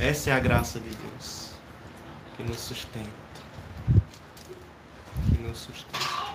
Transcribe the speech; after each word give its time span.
Essa 0.00 0.30
é 0.30 0.32
a 0.32 0.40
graça 0.40 0.80
de 0.80 0.90
Deus 0.90 1.50
que 2.36 2.42
nos 2.42 2.58
sustenta. 2.58 3.08
Que 5.28 5.40
nos 5.40 5.58
sustenta. 5.58 6.34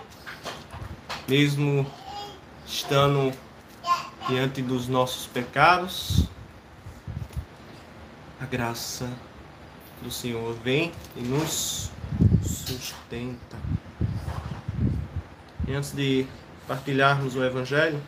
Mesmo 1.28 1.86
estando 2.66 3.38
diante 4.30 4.62
dos 4.62 4.88
nossos 4.88 5.28
pecados, 5.28 6.24
a 8.40 8.46
graça 8.46 9.12
do 10.02 10.10
Senhor 10.10 10.56
vem 10.64 10.94
e 11.18 11.20
nos 11.20 11.92
sustenta. 12.42 13.58
E 15.68 15.74
antes 15.74 15.92
de 15.92 16.26
partilharmos 16.66 17.36
o 17.36 17.44
Evangelho, 17.44 18.02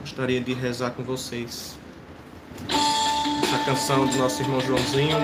gostaria 0.00 0.40
de 0.40 0.54
rezar 0.54 0.92
com 0.92 1.04
vocês 1.04 1.78
canção 3.66 4.06
do 4.06 4.16
nosso 4.16 4.40
irmão 4.42 4.60
Joãozinho. 4.60 5.16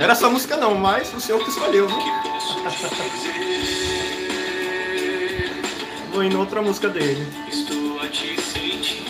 Era 0.00 0.12
essa 0.12 0.30
música 0.30 0.56
não, 0.56 0.74
mas 0.74 1.12
o 1.12 1.20
senhor 1.20 1.44
que 1.44 1.50
escolheu, 1.50 1.86
viu? 1.86 1.98
Vou 6.10 6.24
indo 6.24 6.40
outra 6.40 6.62
música 6.62 6.88
dele. 6.88 7.30
Estou 7.48 8.00
a 8.00 8.08
te 8.08 8.40
sentir. 8.40 9.02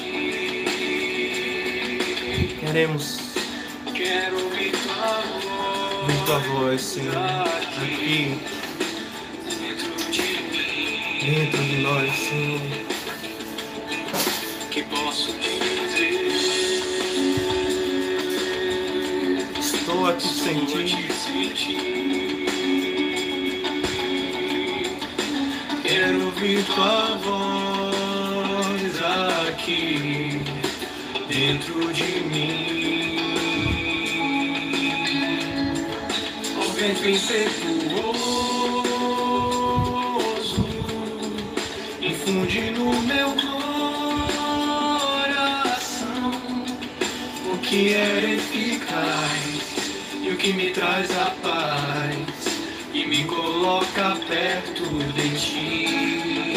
Queremos 2.58 3.21
ouvir 6.12 6.24
tua 6.26 6.38
voz, 6.38 6.80
Senhor, 6.80 7.14
aqui 7.16 8.38
dentro 11.24 11.58
de 11.64 11.76
nós, 11.78 12.12
Senhor. 12.12 12.60
Que 14.70 14.82
posso 14.84 15.32
dizer. 15.32 16.32
Estou 19.58 20.06
a 20.06 20.12
te 20.14 20.26
Estou 20.26 20.50
a 20.50 20.54
sentir. 20.54 20.96
te 20.96 21.12
sentir. 21.12 22.46
Quero 25.82 26.26
ouvir 26.26 26.64
tua 26.64 27.16
voz 27.16 29.02
aqui 29.48 30.40
dentro 31.28 31.92
de 31.92 32.20
mim. 32.20 32.71
O 37.02 37.04
vento 37.04 37.18
impetuoso 40.12 40.64
infunde 42.00 42.70
no 42.70 42.92
meu 43.02 43.30
coração 45.12 46.30
o 47.52 47.58
que 47.58 47.92
é 47.94 48.34
eficaz 48.36 49.64
e 50.22 50.28
o 50.28 50.36
que 50.36 50.52
me 50.52 50.70
traz 50.70 51.10
a 51.18 51.32
paz 51.42 52.16
e 52.94 53.04
me 53.04 53.24
coloca 53.24 54.16
perto 54.28 54.84
de 55.14 55.28
ti. 55.40 56.56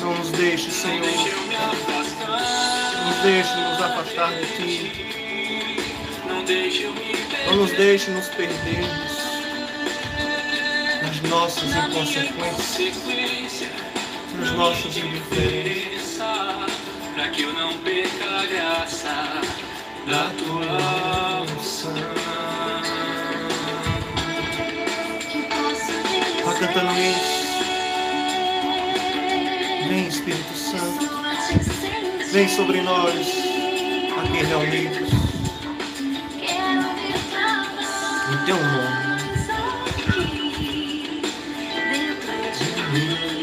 Não 0.00 0.16
nos 0.16 0.30
deixe, 0.30 0.68
Não 0.68 0.72
Senhor. 0.72 1.28
afastar. 1.68 3.04
Nos 3.06 3.16
deixe 3.22 3.54
nos 3.56 3.82
afastar 3.82 4.32
de 4.32 4.46
ti. 4.56 4.90
Não 6.26 6.42
deixe 6.44 6.84
eu 6.84 6.94
me 6.94 7.00
perder. 7.00 7.46
Não 7.46 7.56
nos 7.56 7.72
deixe 7.72 8.10
nos 8.10 8.28
perdermos 8.28 9.23
Não 11.24 11.40
nossas 11.40 11.64
me 11.64 11.70
indiferenças. 12.86 13.68
indiferença, 14.96 16.66
Pra 17.14 17.28
que 17.28 17.42
eu 17.42 17.52
não 17.52 17.78
perca 17.78 18.24
a 18.24 18.46
graça 18.46 19.40
da 20.06 20.30
tua 20.36 21.42
unção. 21.42 21.94
Vai 26.44 26.58
cantando 26.58 26.92
isso. 27.00 27.44
Vem, 29.88 30.06
Espírito 30.08 30.54
Santo. 30.54 31.08
Vem 32.32 32.48
sobre 32.48 32.80
nós, 32.82 33.28
aqui 34.18 34.44
reunidos, 34.44 35.08
em 38.32 38.44
teu 38.44 38.56
nome. 38.56 38.83
Infunde 42.94 43.33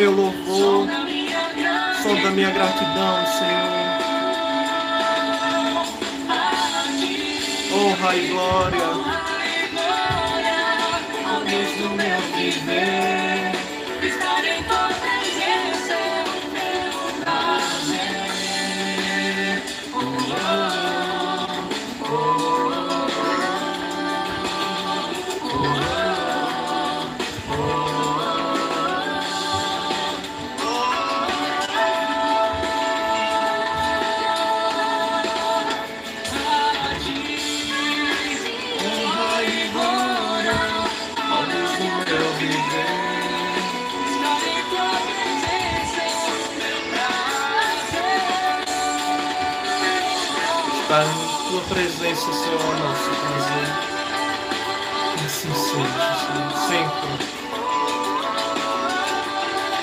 meu 0.00 0.12
louvor, 0.12 0.86
som 2.02 2.22
da 2.22 2.30
minha 2.30 2.50
gratidão, 2.50 3.26
Senhor. 3.38 3.90
Honra 7.70 8.16
e 8.16 8.28
glória 8.28 8.89
presença, 51.70 52.32
Senhor, 52.32 52.78
nosso 52.80 53.10
prazer. 53.10 53.68
Que 55.16 55.24
assim 55.24 55.54
seja, 55.54 56.02
Senhor, 56.18 56.50
sempre. 56.66 57.10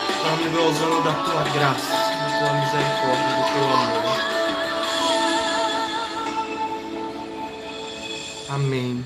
Estamos 0.09 0.47
gozando 0.51 1.01
da 1.03 1.13
tua 1.13 1.43
graça, 1.43 1.95
da 1.95 2.27
tua 2.39 2.51
misericórdia, 2.59 3.31
do 3.37 3.43
teu 3.53 3.65
amor. 3.73 4.17
Amém. 8.49 9.05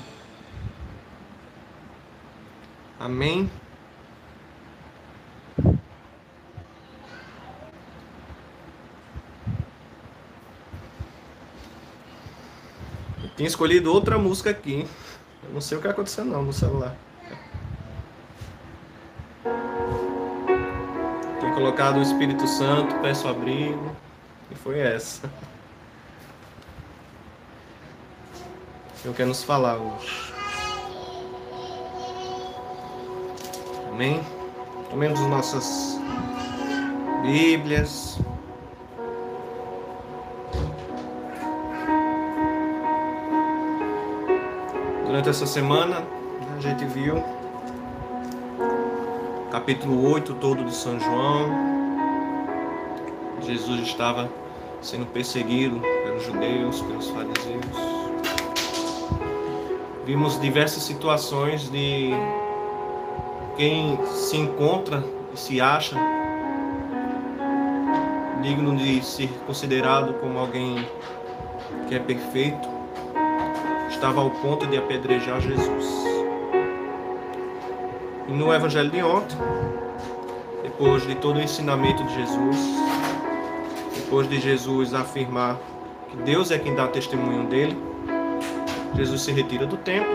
Amém. 2.98 3.61
Tinha 13.42 13.48
escolhido 13.48 13.92
outra 13.92 14.16
música 14.16 14.50
aqui. 14.50 14.86
Eu 15.42 15.52
não 15.52 15.60
sei 15.60 15.76
o 15.76 15.80
que 15.80 15.88
aconteceu 15.88 16.24
não 16.24 16.44
no 16.44 16.52
celular. 16.52 16.94
Tinha 21.40 21.52
colocado 21.52 21.96
o 21.96 22.02
Espírito 22.02 22.46
Santo, 22.46 22.94
peço 23.00 23.26
abrigo. 23.26 23.96
E 24.48 24.54
foi 24.54 24.78
essa. 24.78 25.28
Eu 29.04 29.12
quero 29.12 29.30
nos 29.30 29.42
falar 29.42 29.74
hoje. 29.74 30.32
Amém? 33.90 34.22
Tomemos 34.88 35.18
nossas 35.18 35.98
Bíblias. 37.22 38.20
Durante 45.22 45.36
essa 45.36 45.46
semana, 45.46 46.02
a 46.56 46.60
gente 46.60 46.84
viu 46.84 47.22
capítulo 49.52 50.10
8 50.10 50.34
todo 50.34 50.64
de 50.64 50.74
São 50.74 50.98
João. 50.98 51.48
Jesus 53.40 53.82
estava 53.82 54.28
sendo 54.80 55.06
perseguido 55.06 55.78
pelos 55.78 56.24
judeus, 56.24 56.82
pelos 56.82 57.08
fariseus. 57.10 57.64
Vimos 60.04 60.40
diversas 60.40 60.82
situações 60.82 61.70
de 61.70 62.10
quem 63.56 64.04
se 64.06 64.36
encontra 64.36 65.04
e 65.32 65.38
se 65.38 65.60
acha 65.60 65.94
digno 68.42 68.74
de 68.74 69.00
ser 69.04 69.30
considerado 69.46 70.14
como 70.14 70.36
alguém 70.36 70.84
que 71.86 71.94
é 71.94 72.00
perfeito, 72.00 72.71
estava 74.02 74.20
ao 74.20 74.30
ponto 74.30 74.66
de 74.66 74.76
apedrejar 74.76 75.40
Jesus. 75.40 75.86
E 78.26 78.32
no 78.32 78.52
Evangelho 78.52 78.90
de 78.90 79.00
ontem, 79.00 79.36
depois 80.60 81.06
de 81.06 81.14
todo 81.14 81.36
o 81.36 81.40
ensinamento 81.40 82.02
de 82.02 82.12
Jesus, 82.12 82.56
depois 83.94 84.28
de 84.28 84.40
Jesus 84.40 84.92
afirmar 84.92 85.56
que 86.10 86.16
Deus 86.16 86.50
é 86.50 86.58
quem 86.58 86.74
dá 86.74 86.88
testemunho 86.88 87.46
dele, 87.46 87.78
Jesus 88.96 89.22
se 89.22 89.30
retira 89.30 89.66
do 89.66 89.76
templo 89.76 90.12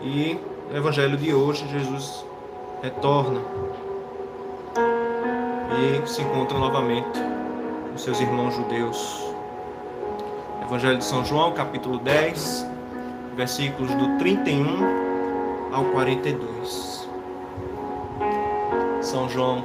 e 0.00 0.40
no 0.70 0.78
Evangelho 0.78 1.18
de 1.18 1.34
hoje 1.34 1.68
Jesus 1.68 2.24
retorna 2.82 3.42
e 5.76 6.08
se 6.08 6.22
encontra 6.22 6.56
novamente 6.56 7.20
com 7.90 7.98
seus 7.98 8.18
irmãos 8.18 8.54
judeus. 8.54 9.29
Evangelho 10.70 10.98
de 10.98 11.04
São 11.04 11.24
João, 11.24 11.50
capítulo 11.50 11.98
10, 11.98 12.64
versículos 13.34 13.92
do 13.96 14.18
31 14.18 15.74
ao 15.74 15.84
42. 15.86 17.08
São 19.02 19.28
João, 19.28 19.64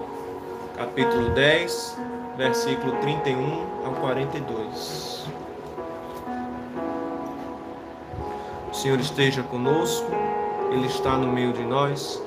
capítulo 0.75 1.29
10, 1.29 1.99
versículo 2.35 2.93
31 3.01 3.85
ao 3.85 3.91
42. 4.01 5.27
O 8.71 8.73
Senhor 8.73 8.99
esteja 8.99 9.43
conosco, 9.43 10.09
Ele 10.71 10.87
está 10.87 11.15
no 11.19 11.31
meio 11.31 11.53
de 11.53 11.61
nós. 11.61 12.19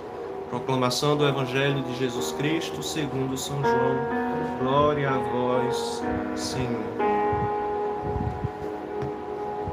Proclamação 0.51 1.17
do 1.17 1.27
Evangelho 1.27 1.83
de 1.83 1.97
Jesus 1.97 2.31
Cristo 2.31 2.81
segundo 2.81 3.37
São 3.37 3.61
João. 3.61 3.97
Glória 4.61 5.11
a 5.11 5.19
vós, 5.19 6.01
Senhor. 6.37 7.08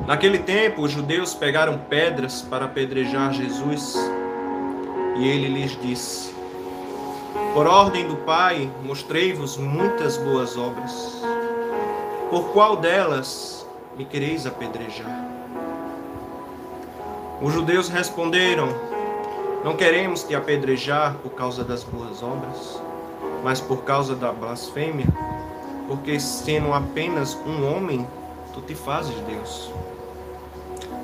Naquele 0.08 0.40
tempo, 0.40 0.84
os 0.84 0.92
judeus 0.92 1.34
pegaram 1.34 1.80
pedras 1.90 2.42
para 2.42 2.66
apedrejar 2.66 3.34
Jesus, 3.34 3.96
e 5.18 5.28
ele 5.28 5.48
lhes 5.48 5.80
disse: 5.82 6.34
Por 7.54 7.66
ordem 7.66 8.08
do 8.08 8.16
Pai, 8.18 8.70
mostrei-vos 8.84 9.58
muitas 9.58 10.18
boas 10.18 10.58
obras. 10.58 11.22
Por 12.30 12.52
qual 12.54 12.78
delas 12.78 13.68
me 13.98 14.06
quereis 14.06 14.46
apedrejar? 14.46 15.26
Os 17.42 17.54
judeus 17.54 17.90
responderam: 17.90 18.70
não 19.66 19.76
queremos 19.76 20.22
te 20.22 20.36
apedrejar 20.36 21.16
por 21.24 21.32
causa 21.32 21.64
das 21.64 21.84
boas 21.84 22.22
obras, 22.22 22.80
mas 23.44 23.60
por 23.60 23.84
causa 23.84 24.16
da 24.16 24.32
blasfêmia, 24.32 25.08
porque 25.88 26.20
sendo 26.20 26.72
apenas 26.72 27.36
um 27.48 27.68
homem, 27.68 28.08
tu 28.54 28.62
te 28.62 28.76
fazes 28.76 29.16
Deus. 29.22 29.72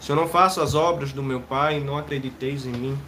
Se 0.00 0.10
eu 0.10 0.16
não 0.16 0.26
faço 0.26 0.62
as 0.62 0.74
obras 0.74 1.12
do 1.12 1.22
meu 1.22 1.40
Pai, 1.40 1.78
não 1.78 1.98
acrediteis 1.98 2.64
em 2.64 2.72
mim. 2.72 2.98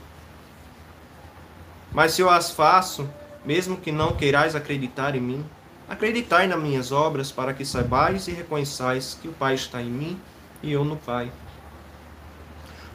Mas 1.90 2.12
se 2.12 2.20
eu 2.20 2.28
as 2.28 2.50
faço, 2.50 3.08
mesmo 3.44 3.78
que 3.78 3.90
não 3.90 4.14
queirais 4.14 4.54
acreditar 4.54 5.16
em 5.16 5.20
mim, 5.20 5.44
acreditai 5.88 6.46
nas 6.46 6.60
minhas 6.60 6.92
obras, 6.92 7.32
para 7.32 7.54
que 7.54 7.64
saibais 7.64 8.28
e 8.28 8.32
reconheçais 8.32 9.18
que 9.20 9.28
o 9.28 9.32
Pai 9.32 9.54
está 9.54 9.80
em 9.80 9.90
mim 9.90 10.20
e 10.62 10.70
eu 10.70 10.84
no 10.84 10.96
Pai. 10.96 11.32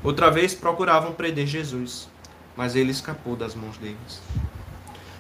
Outra 0.04 0.30
vez 0.30 0.54
procuravam 0.54 1.12
prender 1.12 1.48
Jesus, 1.48 2.08
mas 2.56 2.76
ele 2.76 2.92
escapou 2.92 3.36
das 3.36 3.56
mãos 3.56 3.78
deles. 3.78 4.22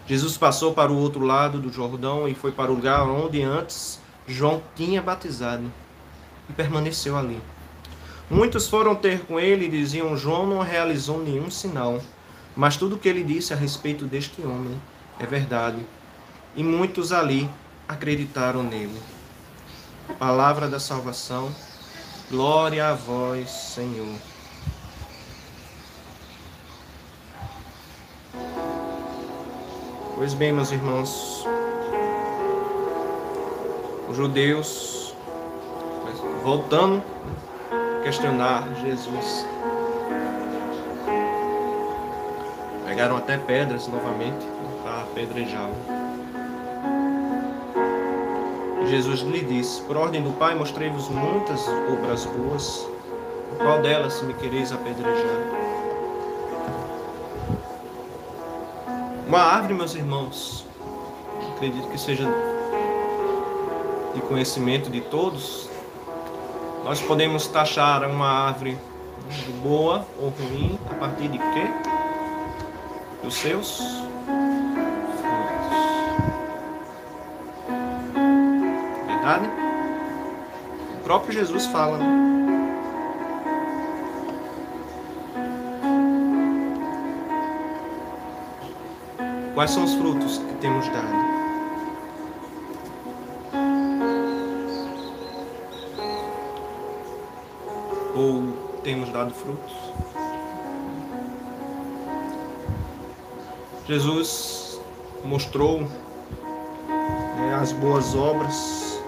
Jesus 0.07 0.37
passou 0.37 0.73
para 0.73 0.91
o 0.91 0.97
outro 0.97 1.25
lado 1.25 1.59
do 1.59 1.73
Jordão 1.73 2.27
e 2.27 2.35
foi 2.35 2.51
para 2.51 2.71
o 2.71 2.75
lugar 2.75 3.03
onde 3.03 3.41
antes 3.41 3.99
João 4.27 4.61
tinha 4.75 5.01
batizado 5.01 5.71
e 6.47 6.53
permaneceu 6.53 7.17
ali. 7.17 7.41
Muitos 8.29 8.67
foram 8.67 8.93
ter 8.93 9.21
com 9.25 9.39
ele 9.39 9.65
e 9.65 9.69
diziam: 9.69 10.17
João 10.17 10.45
não 10.45 10.59
realizou 10.59 11.23
nenhum 11.23 11.49
sinal, 11.49 12.01
mas 12.55 12.75
tudo 12.75 12.95
o 12.95 12.99
que 12.99 13.07
ele 13.07 13.23
disse 13.23 13.53
a 13.53 13.55
respeito 13.55 14.05
deste 14.05 14.41
homem 14.41 14.79
é 15.17 15.25
verdade. 15.25 15.85
E 16.53 16.61
muitos 16.61 17.13
ali 17.13 17.49
acreditaram 17.87 18.63
nele. 18.63 19.01
Palavra 20.19 20.67
da 20.67 20.79
salvação, 20.79 21.53
glória 22.29 22.89
a 22.89 22.93
vós, 22.93 23.49
Senhor. 23.49 24.15
Pois 30.15 30.33
bem, 30.33 30.51
meus 30.51 30.71
irmãos, 30.71 31.45
os 34.09 34.17
judeus, 34.17 35.13
voltando 36.43 37.03
questionar 38.07 38.63
Jesus, 38.81 39.45
pegaram 42.85 43.17
até 43.17 43.37
pedras 43.37 43.85
novamente 43.89 44.47
para 44.81 45.01
apedrejá-lo. 45.01 45.75
Jesus 48.87 49.19
lhe 49.23 49.43
disse: 49.43 49.81
Por 49.81 49.97
ordem 49.97 50.23
do 50.23 50.31
Pai, 50.31 50.55
mostrei-vos 50.55 51.09
muitas 51.09 51.67
obras 51.67 52.23
boas, 52.27 52.87
qual 53.57 53.81
delas 53.81 54.21
me 54.21 54.33
quereis 54.35 54.71
apedrejar? 54.71 55.41
Uma 59.27 59.39
árvore, 59.39 59.73
meus 59.73 59.93
irmãos, 59.95 60.65
acredito 61.57 61.89
que 61.89 61.97
seja 61.97 62.25
de 64.15 64.21
conhecimento 64.21 64.89
de 64.89 65.01
todos. 65.01 65.75
Nós 66.87 67.01
podemos 67.01 67.45
taxar 67.47 68.09
uma 68.09 68.47
árvore 68.47 68.77
boa 69.61 70.07
ou 70.17 70.29
ruim 70.29 70.79
a 70.89 70.93
partir 70.93 71.27
de 71.27 71.37
quê? 71.37 71.67
Dos 73.21 73.33
seus 73.33 73.81
frutos. 75.17 75.77
Verdade? 79.05 79.49
O 80.97 81.03
próprio 81.03 81.33
Jesus 81.33 81.65
fala, 81.65 81.97
né? 81.97 82.05
Quais 89.53 89.71
são 89.71 89.83
os 89.83 89.93
frutos 89.95 90.37
que 90.37 90.53
temos 90.61 90.87
dado? 90.87 91.36
Temos 99.07 99.13
dado 99.13 99.33
frutos? 99.33 99.73
Jesus 103.87 104.81
mostrou 105.23 105.81
né, 105.81 107.59
as 107.59 107.71
boas 107.71 108.15
obras. 108.15 109.01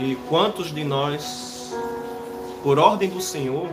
E 0.00 0.16
quantos 0.28 0.72
de 0.72 0.84
nós, 0.84 1.74
por 2.62 2.78
ordem 2.78 3.08
do 3.08 3.20
Senhor, 3.20 3.68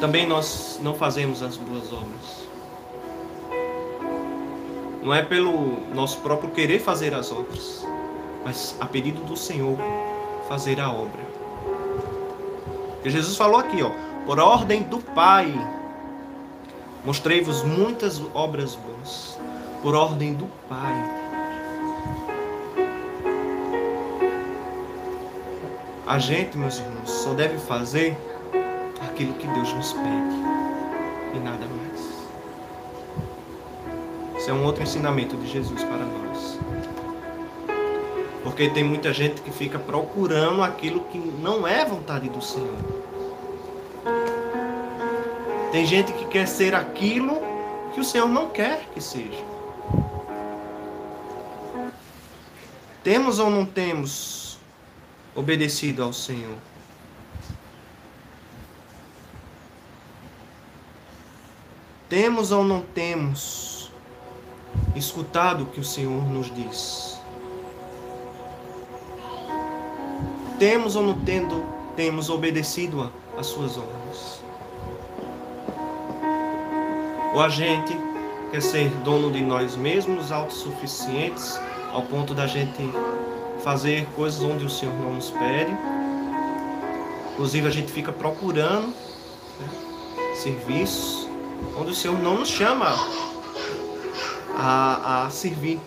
também 0.00 0.26
nós 0.26 0.78
não 0.82 0.94
fazemos 0.94 1.42
as 1.42 1.56
boas 1.56 1.92
obras? 1.92 2.44
Não 5.02 5.12
é 5.12 5.22
pelo 5.22 5.80
nosso 5.92 6.18
próprio 6.20 6.50
querer 6.50 6.78
fazer 6.78 7.12
as 7.12 7.30
obras, 7.30 7.84
mas 8.44 8.76
a 8.80 8.86
pedido 8.86 9.22
do 9.22 9.36
Senhor 9.36 9.76
fazer 10.48 10.80
a 10.80 10.90
obra. 10.90 11.43
E 13.04 13.10
Jesus 13.10 13.36
falou 13.36 13.58
aqui, 13.58 13.82
ó, 13.82 13.90
por 14.24 14.40
ordem 14.40 14.82
do 14.82 14.98
Pai, 14.98 15.52
mostrei-vos 17.04 17.62
muitas 17.62 18.22
obras 18.32 18.74
boas, 18.74 19.38
por 19.82 19.94
ordem 19.94 20.32
do 20.32 20.46
Pai. 20.68 21.24
A 26.06 26.18
gente, 26.18 26.56
meus 26.56 26.78
irmãos, 26.78 27.10
só 27.10 27.34
deve 27.34 27.58
fazer 27.58 28.16
aquilo 29.06 29.34
que 29.34 29.46
Deus 29.48 29.72
nos 29.74 29.92
pede 29.92 30.36
e 31.34 31.38
nada 31.40 31.66
mais. 31.66 31.94
Isso 34.38 34.50
é 34.50 34.52
um 34.52 34.64
outro 34.64 34.82
ensinamento 34.82 35.36
de 35.36 35.46
Jesus 35.46 35.82
para 35.84 35.98
nós. 35.98 36.23
Porque 38.54 38.70
tem 38.70 38.84
muita 38.84 39.12
gente 39.12 39.40
que 39.40 39.50
fica 39.50 39.80
procurando 39.80 40.62
aquilo 40.62 41.00
que 41.06 41.18
não 41.18 41.66
é 41.66 41.84
vontade 41.84 42.28
do 42.28 42.40
Senhor. 42.40 42.78
Tem 45.72 45.84
gente 45.84 46.12
que 46.12 46.24
quer 46.26 46.46
ser 46.46 46.72
aquilo 46.72 47.42
que 47.92 47.98
o 47.98 48.04
Senhor 48.04 48.28
não 48.28 48.50
quer 48.50 48.88
que 48.94 49.00
seja. 49.00 49.44
Temos 53.02 53.40
ou 53.40 53.50
não 53.50 53.66
temos 53.66 54.56
obedecido 55.34 56.04
ao 56.04 56.12
Senhor? 56.12 56.56
Temos 62.08 62.52
ou 62.52 62.62
não 62.62 62.82
temos 62.82 63.90
escutado 64.94 65.64
o 65.64 65.66
que 65.66 65.80
o 65.80 65.84
Senhor 65.84 66.24
nos 66.30 66.54
diz? 66.54 67.13
Temos 70.58 70.94
ou 70.96 71.02
não 71.02 71.18
tendo, 71.20 71.64
temos 71.96 72.30
obedecido 72.30 73.10
às 73.36 73.46
suas 73.46 73.76
ordens? 73.76 74.40
Ou 77.34 77.40
a 77.40 77.48
gente 77.48 77.96
quer 78.50 78.62
ser 78.62 78.88
dono 79.02 79.32
de 79.32 79.42
nós 79.42 79.76
mesmos, 79.76 80.30
autossuficientes, 80.30 81.58
ao 81.92 82.02
ponto 82.02 82.34
da 82.34 82.46
gente 82.46 82.88
fazer 83.62 84.06
coisas 84.14 84.42
onde 84.42 84.64
o 84.64 84.70
Senhor 84.70 84.94
não 84.94 85.14
nos 85.14 85.30
pede? 85.30 85.76
Inclusive 87.32 87.66
a 87.66 87.70
gente 87.70 87.90
fica 87.90 88.12
procurando 88.12 88.86
né, 88.86 89.68
serviços 90.36 91.28
onde 91.76 91.90
o 91.90 91.94
Senhor 91.94 92.16
não 92.22 92.38
nos 92.38 92.48
chama 92.48 92.94
a, 94.56 95.24
a 95.24 95.30
servir. 95.30 95.80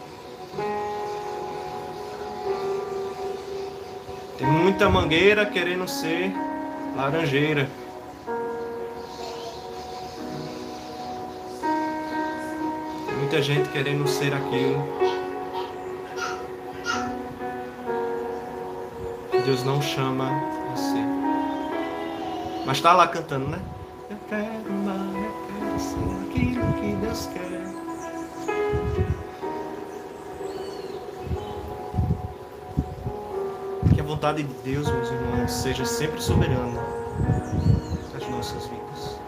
Tem 4.37 4.45
muita 4.45 4.87
mangueira 4.87 5.45
querendo 5.47 5.87
ser 5.87 6.31
laranjeira. 6.95 7.67
Tem 13.07 13.15
muita 13.17 13.41
gente 13.41 13.67
querendo 13.69 14.07
ser 14.07 14.33
aquilo. 14.33 14.87
Deus 19.43 19.63
não 19.63 19.81
chama 19.81 20.29
ser. 20.75 21.05
Mas 22.65 22.77
está 22.77 22.93
lá 22.93 23.07
cantando, 23.07 23.47
né? 23.47 23.59
Eu 24.09 24.17
quero 24.29 24.69
amar, 24.69 25.23
eu 25.23 25.33
quero 25.47 25.79
ser 25.79 25.95
aquilo 26.29 26.73
que 26.73 26.95
Deus 26.97 27.29
quer. 27.33 27.46
Vontade 34.27 34.43
de 34.43 34.53
Deus, 34.61 34.89
meus 34.89 35.09
irmãos, 35.09 35.51
seja 35.51 35.85
sempre 35.85 36.21
soberana 36.21 36.81
nas 38.13 38.29
nossas 38.29 38.67
vidas. 38.67 39.19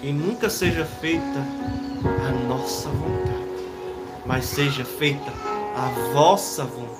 Que 0.00 0.12
nunca 0.12 0.48
seja 0.48 0.84
feita 0.84 1.40
a 2.04 2.30
nossa 2.46 2.88
vontade, 2.90 3.64
mas 4.24 4.44
seja 4.44 4.84
feita 4.84 5.32
a 5.74 6.12
vossa 6.12 6.64
vontade. 6.64 6.92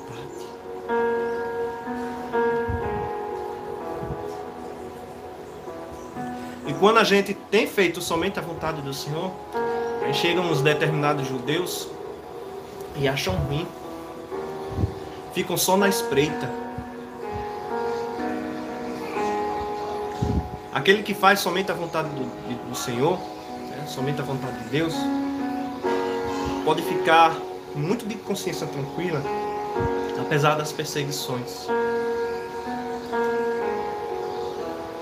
E 6.67 6.75
quando 6.75 6.99
a 6.99 7.05
gente 7.05 7.33
tem 7.33 7.69
feito 7.69 8.01
somente 8.01 8.41
a 8.41 8.43
vontade 8.43 8.83
do 8.83 8.93
Senhor, 8.93 9.31
aí 10.05 10.13
chegam 10.13 10.51
uns 10.51 10.63
determinados 10.63 11.29
judeus 11.29 11.87
e 12.97 13.07
acham 13.07 13.35
ruim 13.35 13.69
ficam 15.33 15.57
só 15.57 15.77
na 15.77 15.89
espreita. 15.89 16.51
Aquele 20.73 21.03
que 21.03 21.15
faz 21.15 21.41
somente 21.41 21.71
a 21.71 21.75
vontade 21.75 22.09
do, 22.11 22.69
do 22.69 22.75
Senhor, 22.75 23.19
né, 23.69 23.85
somente 23.87 24.21
a 24.21 24.25
vontade 24.25 24.59
de 24.65 24.71
Deus, 24.71 24.95
pode 26.65 26.83
ficar 26.83 27.37
muito 27.75 28.07
de 28.07 28.15
consciência 28.15 28.67
tranquila, 28.67 29.23
apesar 30.19 30.55
das 30.55 30.73
perseguições. 30.73 31.67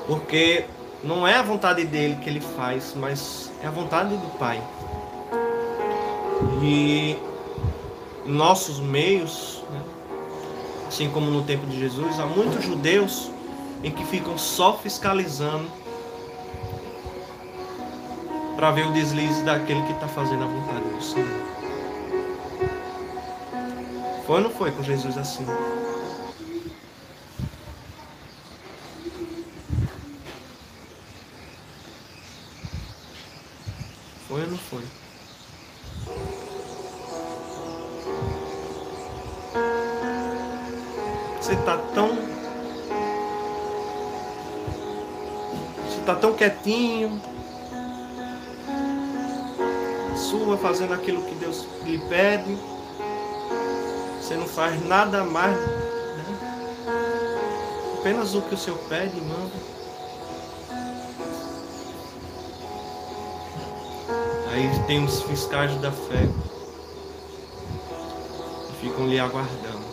Porque 0.07 0.65
não 1.05 1.27
é 1.27 1.37
a 1.37 1.43
vontade 1.43 1.85
dele 1.85 2.17
que 2.17 2.29
ele 2.29 2.41
faz, 2.41 2.95
mas 2.97 3.51
é 3.63 3.67
a 3.67 3.71
vontade 3.71 4.17
do 4.17 4.39
Pai. 4.39 4.61
E 6.63 7.17
nossos 8.27 8.81
meios, 8.81 9.63
né, 9.71 9.81
assim 10.90 11.09
como 11.09 11.30
no 11.30 11.44
tempo 11.44 11.64
de 11.66 11.78
Jesus, 11.78 12.18
há 12.18 12.26
muitos 12.26 12.64
judeus 12.64 13.30
em 13.85 13.92
que 13.92 14.04
ficam 14.06 14.37
só 14.37 14.76
fiscalizando 14.76 15.70
para 18.56 18.73
ver 18.73 18.88
o 18.88 18.92
deslize 18.92 19.40
daquele 19.44 19.80
que 19.82 19.92
está 19.92 20.09
fazendo 20.09 20.42
a 20.42 20.47
vontade 20.49 20.85
do 20.88 21.00
Senhor. 21.00 21.28
Foi 24.26 24.37
ou 24.38 24.42
não 24.42 24.50
foi 24.50 24.73
com 24.73 24.82
Jesus 24.82 25.16
assim? 25.16 25.47
Quietinho. 46.40 47.20
Sua 50.16 50.56
fazendo 50.56 50.94
aquilo 50.94 51.23
que 51.25 51.35
Deus 51.35 51.66
lhe 51.85 51.99
pede. 52.09 52.56
Você 54.18 54.37
não 54.37 54.47
faz 54.47 54.82
nada 54.87 55.23
mais. 55.23 55.54
Né? 55.54 56.25
Apenas 57.99 58.35
o 58.35 58.40
que 58.40 58.54
o 58.54 58.56
Senhor 58.56 58.78
pede 58.88 59.18
e 59.18 59.20
manda. 59.20 59.52
Aí 64.50 64.87
tem 64.87 65.04
os 65.04 65.20
fiscais 65.25 65.78
da 65.82 65.92
fé 65.92 66.26
que 68.66 68.87
ficam 68.87 69.06
lhe 69.06 69.20
aguardando 69.20 69.90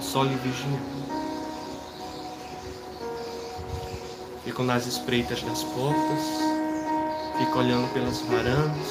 só 0.00 0.22
lhe 0.22 0.36
vigiando. 0.36 1.17
Ficam 4.58 4.74
nas 4.74 4.88
espreitas 4.88 5.40
das 5.40 5.62
portas, 5.62 6.24
ficam 7.38 7.58
olhando 7.58 7.92
pelas 7.92 8.20
varandas. 8.22 8.88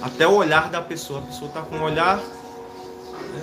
Até 0.00 0.26
o 0.26 0.36
olhar 0.36 0.70
da 0.70 0.80
pessoa. 0.80 1.18
A 1.18 1.22
pessoa 1.24 1.48
está 1.48 1.60
com 1.60 1.76
o 1.76 1.82
olhar, 1.82 2.16
né, 2.16 3.42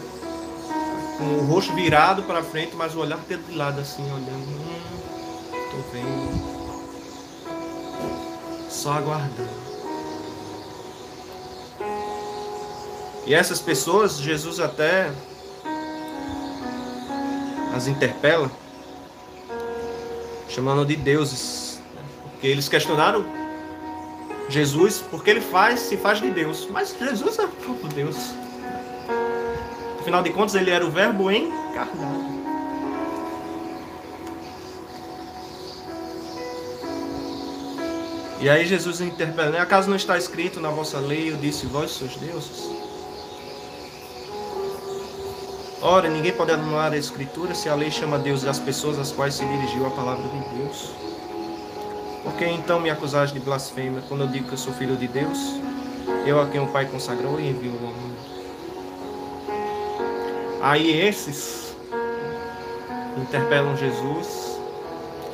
com 1.19 1.25
o 1.25 1.45
rosto 1.45 1.75
virado 1.75 2.23
para 2.23 2.41
frente, 2.41 2.75
mas 2.75 2.95
o 2.95 3.01
olhar 3.01 3.19
de 3.19 3.55
lado 3.55 3.79
assim, 3.79 4.01
olhando. 4.01 4.49
Hum, 4.49 5.83
vendo. 5.93 6.41
Só 8.67 8.93
aguardando. 8.93 9.47
E 13.27 13.35
essas 13.35 13.61
pessoas, 13.61 14.17
Jesus 14.17 14.59
até 14.59 15.11
as 17.75 17.85
interpela, 17.85 18.49
chamando 20.55 20.85
de 20.85 20.95
deuses, 20.95 21.81
né? 21.93 22.01
porque 22.31 22.47
eles 22.47 22.69
questionaram 22.69 23.25
Jesus 24.47 25.03
porque 25.11 25.29
ele 25.29 25.41
faz, 25.41 25.81
se 25.81 25.97
faz 25.97 26.21
de 26.21 26.31
Deus, 26.31 26.67
mas 26.71 26.95
Jesus 26.97 27.37
é 27.39 27.43
o 27.43 27.49
próprio 27.49 27.89
Deus. 27.89 28.15
Afinal 29.99 30.23
de 30.23 30.29
contas, 30.29 30.55
ele 30.55 30.69
era 30.69 30.85
o 30.85 30.89
Verbo 30.89 31.29
encarnado. 31.29 32.35
E 38.39 38.49
aí 38.49 38.65
Jesus 38.65 39.01
interpela, 39.01 39.49
né? 39.49 39.59
acaso 39.59 39.89
não 39.89 39.97
está 39.97 40.17
escrito 40.17 40.61
na 40.61 40.69
vossa 40.69 40.99
lei, 40.99 41.31
eu 41.31 41.37
disse, 41.37 41.65
vós 41.65 41.91
sois 41.91 42.15
deuses? 42.17 42.74
Ora, 45.87 46.09
ninguém 46.09 46.31
pode 46.31 46.51
anular 46.51 46.91
a 46.91 46.97
escritura 46.97 47.53
se 47.53 47.69
a 47.69 47.75
lei 47.75 47.91
chama 47.91 48.17
Deus 48.17 48.43
as 48.43 48.57
pessoas 48.57 48.97
às 48.97 49.11
quais 49.11 49.35
se 49.35 49.45
dirigiu 49.45 49.85
a 49.85 49.91
palavra 49.91 50.27
de 50.27 50.57
Deus. 50.57 50.89
Por 52.23 52.33
que 52.33 52.45
então 52.47 52.79
me 52.79 52.89
acusais 52.89 53.31
de 53.31 53.39
blasfêmia 53.39 54.01
quando 54.07 54.21
eu 54.21 54.27
digo 54.27 54.47
que 54.47 54.53
eu 54.53 54.57
sou 54.57 54.73
filho 54.73 54.97
de 54.97 55.07
Deus? 55.07 55.37
Eu 56.25 56.41
a 56.41 56.47
quem 56.47 56.59
o 56.59 56.65
Pai 56.65 56.87
consagrou 56.87 57.39
e 57.39 57.51
enviou 57.51 57.75
ao 57.75 57.93
mundo. 57.93 58.17
Aí 60.59 60.89
esses 61.07 61.75
interpelam 63.15 63.77
Jesus, 63.77 64.59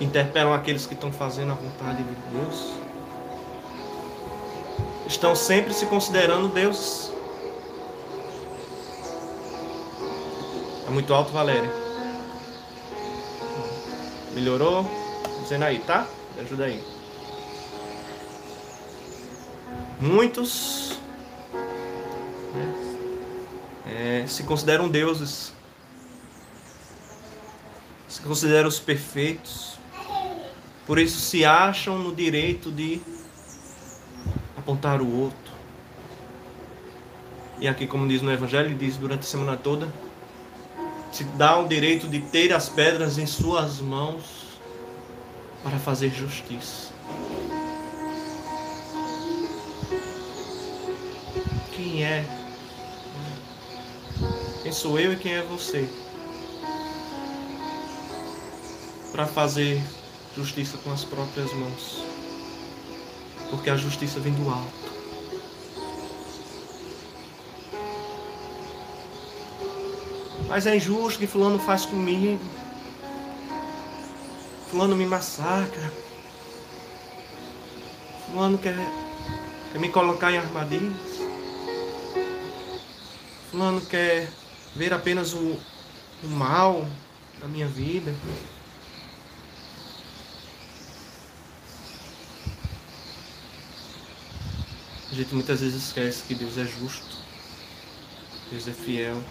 interpelam 0.01 0.53
aqueles 0.53 0.85
que 0.85 0.95
estão 0.95 1.13
fazendo 1.13 1.53
a 1.53 1.55
vontade 1.55 2.03
de 2.03 2.15
Deus 2.33 2.73
estão 5.07 5.33
sempre 5.33 5.73
se 5.73 5.85
considerando 5.85 6.49
deuses. 6.49 7.10
É 10.91 10.93
muito 10.93 11.13
alto, 11.13 11.31
Valéria. 11.31 11.71
Melhorou? 14.33 14.85
Dizendo 15.41 15.63
aí, 15.63 15.79
tá? 15.79 16.05
Me 16.35 16.41
ajuda 16.41 16.65
aí. 16.65 16.83
Muitos 20.01 20.99
né, 22.53 22.75
é, 23.87 24.25
se 24.27 24.43
consideram 24.43 24.89
deuses. 24.89 25.53
Se 28.09 28.21
consideram 28.21 28.67
os 28.67 28.77
perfeitos. 28.77 29.79
Por 30.85 30.99
isso 30.99 31.21
se 31.21 31.45
acham 31.45 31.97
no 31.99 32.13
direito 32.13 32.69
de 32.69 33.01
apontar 34.57 35.01
o 35.01 35.21
outro. 35.21 35.53
E 37.61 37.67
aqui, 37.69 37.87
como 37.87 38.05
diz 38.09 38.21
no 38.21 38.29
Evangelho, 38.29 38.75
diz 38.75 38.97
durante 38.97 39.21
a 39.21 39.23
semana 39.23 39.55
toda, 39.55 39.87
se 41.11 41.23
dá 41.23 41.57
o 41.59 41.67
direito 41.67 42.07
de 42.07 42.21
ter 42.21 42.53
as 42.53 42.69
pedras 42.69 43.17
em 43.17 43.25
suas 43.25 43.79
mãos 43.79 44.23
para 45.63 45.77
fazer 45.77 46.09
justiça. 46.09 46.91
Quem 51.75 52.03
é? 52.03 52.25
Quem 54.63 54.71
sou 54.71 54.99
eu 54.99 55.13
e 55.13 55.15
quem 55.15 55.33
é 55.33 55.41
você? 55.41 55.89
Para 59.11 59.27
fazer 59.27 59.81
justiça 60.35 60.77
com 60.77 60.91
as 60.91 61.03
próprias 61.03 61.51
mãos 61.53 62.11
porque 63.51 63.69
a 63.69 63.75
justiça 63.75 64.19
vem 64.19 64.33
do 64.33 64.49
alto. 64.49 64.90
Mas 70.51 70.67
é 70.67 70.75
injusto 70.75 71.17
que 71.17 71.25
fulano 71.25 71.57
faz 71.57 71.85
comigo. 71.85 72.37
Fulano 74.69 74.97
me 74.97 75.05
massacra. 75.05 75.93
Fulano 78.25 78.57
quer, 78.57 78.75
quer 79.71 79.79
me 79.79 79.87
colocar 79.87 80.29
em 80.29 80.39
armadilhas. 80.39 81.21
Fulano 83.49 83.79
quer 83.79 84.29
ver 84.75 84.93
apenas 84.93 85.31
o, 85.33 85.57
o 86.21 86.27
mal 86.27 86.85
na 87.39 87.47
minha 87.47 87.67
vida. 87.69 88.13
A 95.09 95.15
gente 95.15 95.33
muitas 95.33 95.61
vezes 95.61 95.81
esquece 95.81 96.23
que 96.23 96.35
Deus 96.35 96.57
é 96.57 96.65
justo, 96.65 97.17
Deus 98.49 98.67
é 98.67 98.73
fiel, 98.73 99.23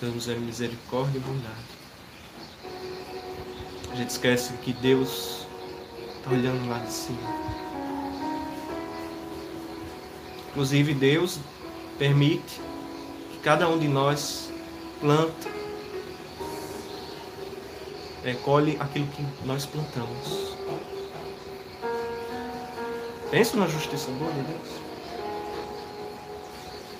Deus 0.00 0.28
é 0.28 0.34
misericórdia 0.34 1.18
e 1.18 1.20
bondade. 1.20 1.74
A 3.90 3.94
gente 3.96 4.10
esquece 4.10 4.52
que 4.54 4.72
Deus 4.72 5.46
está 6.16 6.30
olhando 6.30 6.68
lá 6.68 6.78
de 6.78 6.92
cima. 6.92 7.18
Inclusive, 10.50 10.94
Deus 10.94 11.38
permite 11.98 12.60
que 13.32 13.38
cada 13.42 13.68
um 13.68 13.78
de 13.78 13.88
nós 13.88 14.50
planta, 15.00 15.48
é, 18.24 18.34
colhe 18.34 18.76
aquilo 18.80 19.06
que 19.08 19.22
nós 19.44 19.66
plantamos. 19.66 20.54
Pensa 23.30 23.56
na 23.56 23.66
justiça 23.66 24.10
boa 24.12 24.32
de 24.32 24.40
Deus. 24.42 24.68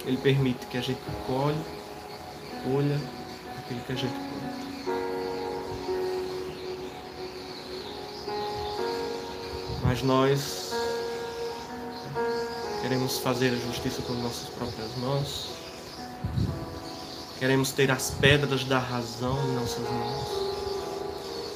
Ele 0.05 0.17
permite 0.19 0.67
que 0.67 0.77
a 0.77 0.81
gente 0.81 1.01
colhe, 1.27 1.57
colha 2.65 2.99
aquilo 3.59 3.81
que 3.81 3.93
a 3.93 3.97
gente 3.97 4.13
planta. 4.13 4.65
Mas 9.83 10.03
nós 10.03 10.73
queremos 12.83 13.19
fazer 13.19 13.53
a 13.53 13.57
justiça 13.57 14.03
com 14.03 14.15
nossas 14.15 14.49
próprias 14.49 14.97
mãos. 14.97 15.51
Queremos 17.39 17.73
ter 17.73 17.91
as 17.91 18.11
pedras 18.11 18.65
da 18.65 18.79
razão 18.79 19.39
em 19.49 19.55
nossas 19.55 19.89
mãos. 19.89 20.27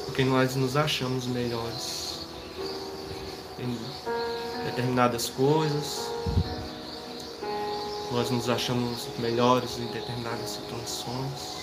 Porque 0.05 0.25
nós 0.25 0.55
nos 0.57 0.77
achamos 0.77 1.27
melhores 1.27 2.21
em 3.59 3.79
determinadas 4.65 5.31
coisas, 5.31 6.11
nós 8.11 8.31
nos 8.31 8.49
achamos 8.49 9.07
melhores 9.19 9.79
em 9.79 9.87
determinadas 9.87 10.51
situações. 10.51 11.59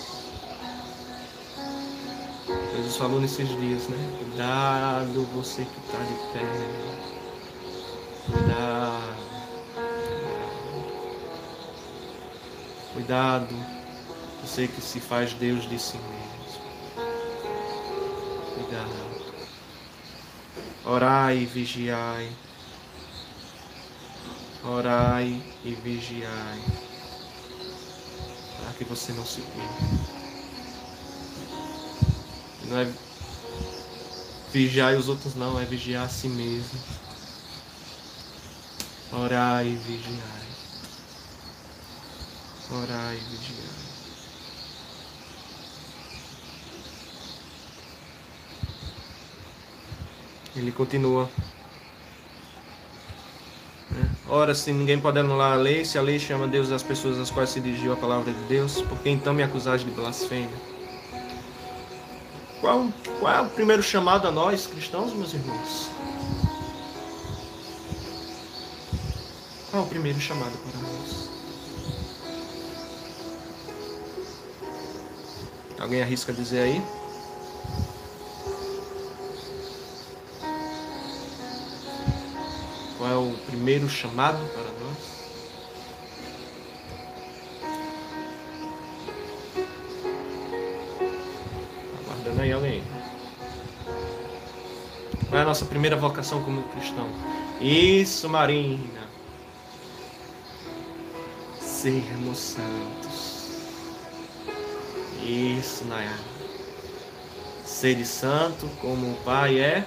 Jesus 2.76 2.96
falou 2.96 3.20
nesses 3.20 3.48
dias, 3.48 3.88
né? 3.88 3.96
Cuidado 4.18 5.26
você 5.34 5.64
que 5.64 5.80
está 5.80 5.98
de 5.98 6.14
pé. 6.32 6.40
Cuidado. 8.30 9.16
Cuidado 12.92 13.56
você 14.42 14.68
que 14.68 14.80
se 14.80 15.00
faz 15.00 15.32
Deus 15.32 15.68
de 15.68 15.78
si 15.78 15.98
mesmo. 15.98 16.16
Cuidado. 18.54 18.90
Orai 20.84 21.38
e 21.38 21.46
vigiai 21.46 22.30
orai 24.68 25.42
e 25.64 25.74
vigiai, 25.74 26.60
para 28.60 28.72
que 28.72 28.84
você 28.84 29.12
não 29.12 29.24
se 29.24 29.40
perca. 29.40 30.16
Não 32.64 32.78
é 32.78 32.92
vigiar 34.52 34.94
os 34.94 35.08
outros, 35.08 35.34
não, 35.36 35.60
é 35.60 35.64
vigiar 35.64 36.04
a 36.04 36.08
si 36.08 36.28
mesmo. 36.28 36.80
Orai 39.12 39.68
e 39.68 39.76
vigiai. 39.76 40.46
Orai 42.70 43.16
e 43.16 43.20
vigiai. 43.20 43.86
Ele 50.56 50.72
continua 50.72 51.30
Ora, 54.36 54.54
se 54.54 54.70
ninguém 54.70 55.00
pode 55.00 55.18
anular 55.18 55.54
a 55.54 55.56
lei, 55.56 55.82
se 55.82 55.96
a 55.96 56.02
lei 56.02 56.18
chama 56.18 56.46
Deus 56.46 56.70
as 56.70 56.82
pessoas 56.82 57.18
às 57.18 57.30
quais 57.30 57.48
se 57.48 57.58
dirigiu 57.58 57.94
a 57.94 57.96
palavra 57.96 58.30
de 58.30 58.38
Deus, 58.40 58.82
por 58.82 58.98
que 58.98 59.08
então 59.08 59.32
me 59.32 59.42
acusais 59.42 59.80
de 59.80 59.90
blasfêmia? 59.90 60.50
Qual, 62.60 62.86
qual 63.18 63.32
é 63.32 63.40
o 63.40 63.48
primeiro 63.48 63.82
chamado 63.82 64.28
a 64.28 64.30
nós, 64.30 64.66
cristãos, 64.66 65.14
meus 65.14 65.32
irmãos? 65.32 65.88
Qual 69.70 69.82
é 69.82 69.86
o 69.86 69.88
primeiro 69.88 70.20
chamado 70.20 70.52
para 70.52 70.80
nós? 70.82 71.30
Alguém 75.80 76.02
arrisca 76.02 76.30
dizer 76.30 76.58
aí? 76.58 76.82
o 83.30 83.38
primeiro 83.46 83.88
chamado 83.88 84.38
para 84.52 84.62
nós. 84.62 85.16
Aguardando 92.04 92.42
aí 92.42 92.52
alguém. 92.52 92.82
Qual 95.28 95.38
é 95.38 95.42
a 95.42 95.46
nossa 95.46 95.64
primeira 95.64 95.96
vocação 95.96 96.42
como 96.42 96.62
cristão? 96.68 97.08
Isso, 97.60 98.28
Marina. 98.28 99.08
Sermos 101.60 102.38
santos. 102.38 103.50
Isso, 105.22 105.84
Nayara. 105.84 106.36
Ser 107.64 107.96
de 107.96 108.06
santo 108.06 108.68
como 108.80 109.12
o 109.12 109.16
Pai 109.24 109.58
é 109.58 109.84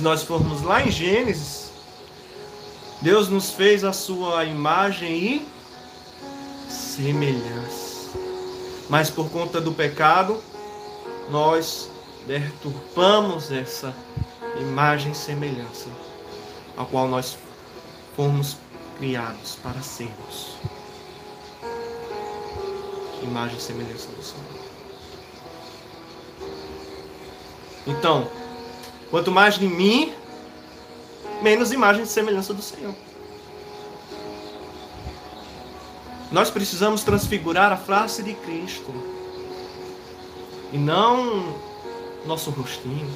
se 0.00 0.04
nós 0.04 0.22
formos 0.22 0.62
lá 0.62 0.82
em 0.82 0.90
Gênesis, 0.90 1.70
Deus 3.02 3.28
nos 3.28 3.50
fez 3.50 3.84
a 3.84 3.92
sua 3.92 4.46
imagem 4.46 5.12
e 5.12 5.48
semelhança. 6.70 8.08
Mas 8.88 9.10
por 9.10 9.28
conta 9.28 9.60
do 9.60 9.72
pecado, 9.72 10.42
nós 11.28 11.90
deturpamos 12.26 13.52
essa 13.52 13.94
imagem 14.58 15.12
e 15.12 15.14
semelhança 15.14 15.90
a 16.78 16.84
qual 16.86 17.06
nós 17.06 17.36
fomos 18.16 18.56
criados 18.96 19.58
para 19.62 19.82
sermos. 19.82 20.56
Imagem 23.22 23.58
e 23.58 23.60
semelhança 23.60 24.08
do 24.08 24.22
Senhor. 24.22 24.60
Então, 27.86 28.39
quanto 29.10 29.30
mais 29.30 29.58
de 29.58 29.66
mim, 29.66 30.12
menos 31.42 31.72
imagem 31.72 32.04
e 32.04 32.06
semelhança 32.06 32.54
do 32.54 32.62
Senhor. 32.62 32.94
Nós 36.30 36.48
precisamos 36.48 37.02
transfigurar 37.02 37.72
a 37.72 37.76
face 37.76 38.22
de 38.22 38.34
Cristo. 38.34 38.92
E 40.72 40.78
não 40.78 41.58
nosso 42.24 42.50
rostinho. 42.50 43.10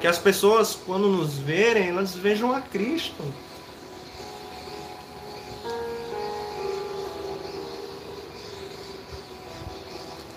Que 0.00 0.06
as 0.06 0.18
pessoas, 0.18 0.74
quando 0.74 1.06
nos 1.06 1.34
verem, 1.34 1.90
elas 1.90 2.14
vejam 2.14 2.52
a 2.52 2.62
Cristo. 2.62 3.22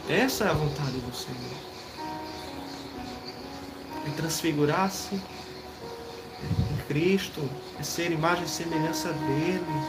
Essa 0.10 0.44
é 0.44 0.50
a 0.50 0.54
vontade 0.54 1.00
do 1.00 1.16
Senhor. 1.16 1.75
Transfigurar-se 4.16 5.16
em 5.16 6.78
Cristo, 6.88 7.50
é 7.80 7.84
ser 7.84 8.12
imagem 8.12 8.46
e 8.46 8.50
semelhança 8.50 9.12
dele, 9.12 9.84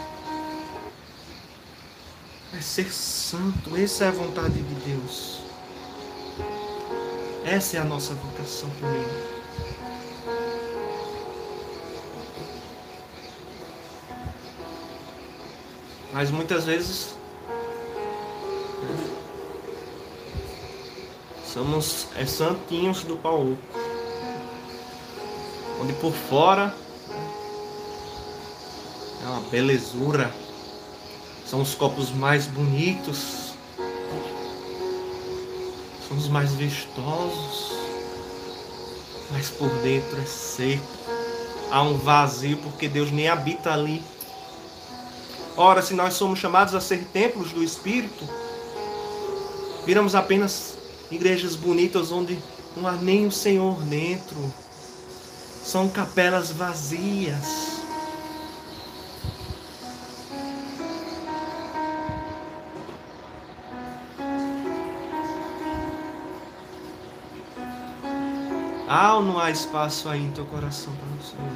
é 2.56 2.60
ser 2.60 2.92
santo. 2.92 3.76
Essa 3.76 4.04
é 4.04 4.08
a 4.08 4.12
vontade 4.12 4.60
de 4.60 4.74
Deus. 4.90 5.40
Essa 7.44 7.76
é 7.76 7.80
a 7.80 7.84
nossa 7.84 8.14
vocação 8.14 8.68
primeiro. 8.70 9.36
Mas 16.12 16.30
muitas 16.30 16.64
vezes 16.64 17.14
somos 21.44 22.08
é, 22.16 22.26
santinhos 22.26 23.04
do 23.04 23.16
Paulo. 23.16 23.58
Onde 25.86 25.94
por 26.00 26.12
fora 26.12 26.74
é 29.22 29.28
uma 29.28 29.42
belezura. 29.42 30.34
São 31.48 31.62
os 31.62 31.76
copos 31.76 32.10
mais 32.10 32.48
bonitos. 32.48 33.52
São 36.08 36.16
os 36.16 36.26
mais 36.26 36.52
vistosos. 36.54 37.70
Mas 39.30 39.48
por 39.48 39.68
dentro 39.78 40.20
é 40.20 40.24
seco. 40.24 40.82
Há 41.70 41.82
um 41.82 41.96
vazio 41.96 42.56
porque 42.56 42.88
Deus 42.88 43.12
nem 43.12 43.28
habita 43.28 43.72
ali. 43.72 44.02
Ora, 45.56 45.82
se 45.82 45.94
nós 45.94 46.14
somos 46.14 46.40
chamados 46.40 46.74
a 46.74 46.80
ser 46.80 47.04
templos 47.12 47.52
do 47.52 47.62
Espírito, 47.62 48.28
viramos 49.86 50.16
apenas 50.16 50.76
igrejas 51.12 51.54
bonitas 51.54 52.10
onde 52.10 52.36
não 52.76 52.88
há 52.88 52.92
nem 52.94 53.24
o 53.24 53.30
Senhor 53.30 53.80
dentro. 53.82 54.52
São 55.66 55.88
capelas 55.88 56.52
vazias. 56.52 57.82
Há 68.88 69.16
ou 69.16 69.22
não 69.24 69.40
há 69.40 69.50
espaço 69.50 70.08
aí 70.08 70.22
em 70.22 70.30
teu 70.30 70.46
coração 70.46 70.92
para 70.94 71.08
o 71.08 71.22
Senhor? 71.24 71.52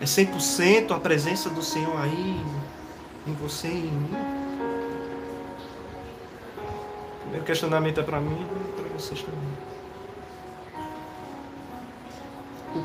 É 0.00 0.04
100% 0.04 0.94
a 0.94 1.00
presença 1.00 1.50
do 1.50 1.64
Senhor 1.64 2.00
aí 2.00 2.40
em 3.26 3.32
você 3.34 3.66
e 3.66 3.88
em 3.88 3.90
mim? 3.90 4.16
Primeiro 7.22 7.44
questionamento 7.44 7.98
é 7.98 8.04
para 8.04 8.20
mim 8.20 8.40
e 8.40 8.80
para 8.80 8.88
vocês 8.96 9.20
também. 9.20 9.71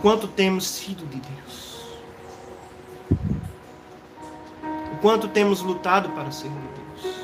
Quanto 0.08 0.26
temos 0.26 0.66
sido 0.66 1.06
de 1.06 1.20
Deus? 1.20 1.82
O 4.94 4.98
quanto 5.02 5.28
temos 5.28 5.60
lutado 5.60 6.08
para 6.12 6.32
ser 6.32 6.48
de 6.48 6.56
Deus? 6.56 7.16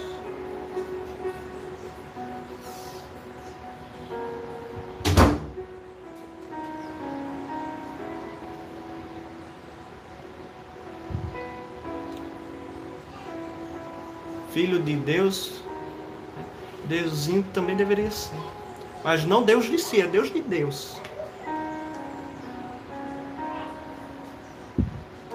Filho 14.51 14.83
de 14.83 14.97
Deus, 14.97 15.63
Deusinho 16.83 17.45
também 17.53 17.77
deveria 17.77 18.11
ser. 18.11 18.35
Mas 19.05 19.23
não 19.23 19.41
Deus 19.41 19.67
de 19.67 19.79
si, 19.79 20.01
é 20.01 20.05
Deus 20.05 20.29
de 20.29 20.41
Deus. 20.41 21.01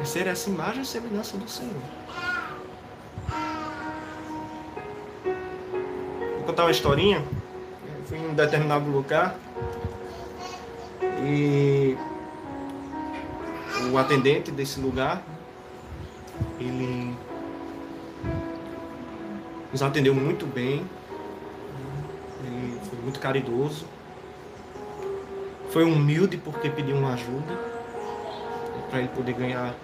Ser 0.09 0.27
essa 0.27 0.49
imagem 0.49 0.83
e 0.83 0.87
semelhança 0.87 1.37
do 1.37 1.49
Senhor. 1.49 1.83
Vou 6.37 6.45
contar 6.47 6.65
uma 6.65 6.71
historinha. 6.71 7.19
Eu 7.19 8.05
fui 8.07 8.17
em 8.17 8.29
um 8.31 8.35
determinado 8.35 8.91
lugar 8.91 9.37
e 11.23 11.95
o 13.93 13.99
atendente 13.99 14.51
desse 14.51 14.81
lugar, 14.81 15.23
ele 16.59 17.15
nos 19.71 19.83
atendeu 19.83 20.15
muito 20.15 20.47
bem. 20.47 20.87
Ele 22.47 22.81
foi 22.89 22.99
muito 23.01 23.21
caridoso. 23.21 23.85
Foi 25.71 25.85
humilde 25.85 26.39
porque 26.39 26.71
pediu 26.71 26.97
uma 26.97 27.13
ajuda 27.13 27.59
para 28.89 29.01
ele 29.01 29.09
poder 29.09 29.35
ganhar 29.35 29.75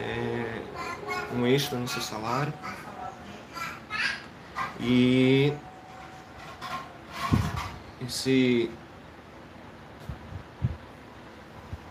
é, 0.00 0.62
um 1.34 1.46
extra 1.46 1.78
no 1.78 1.86
seu 1.86 2.02
salário. 2.02 2.52
E 4.80 5.52
esse 8.06 8.70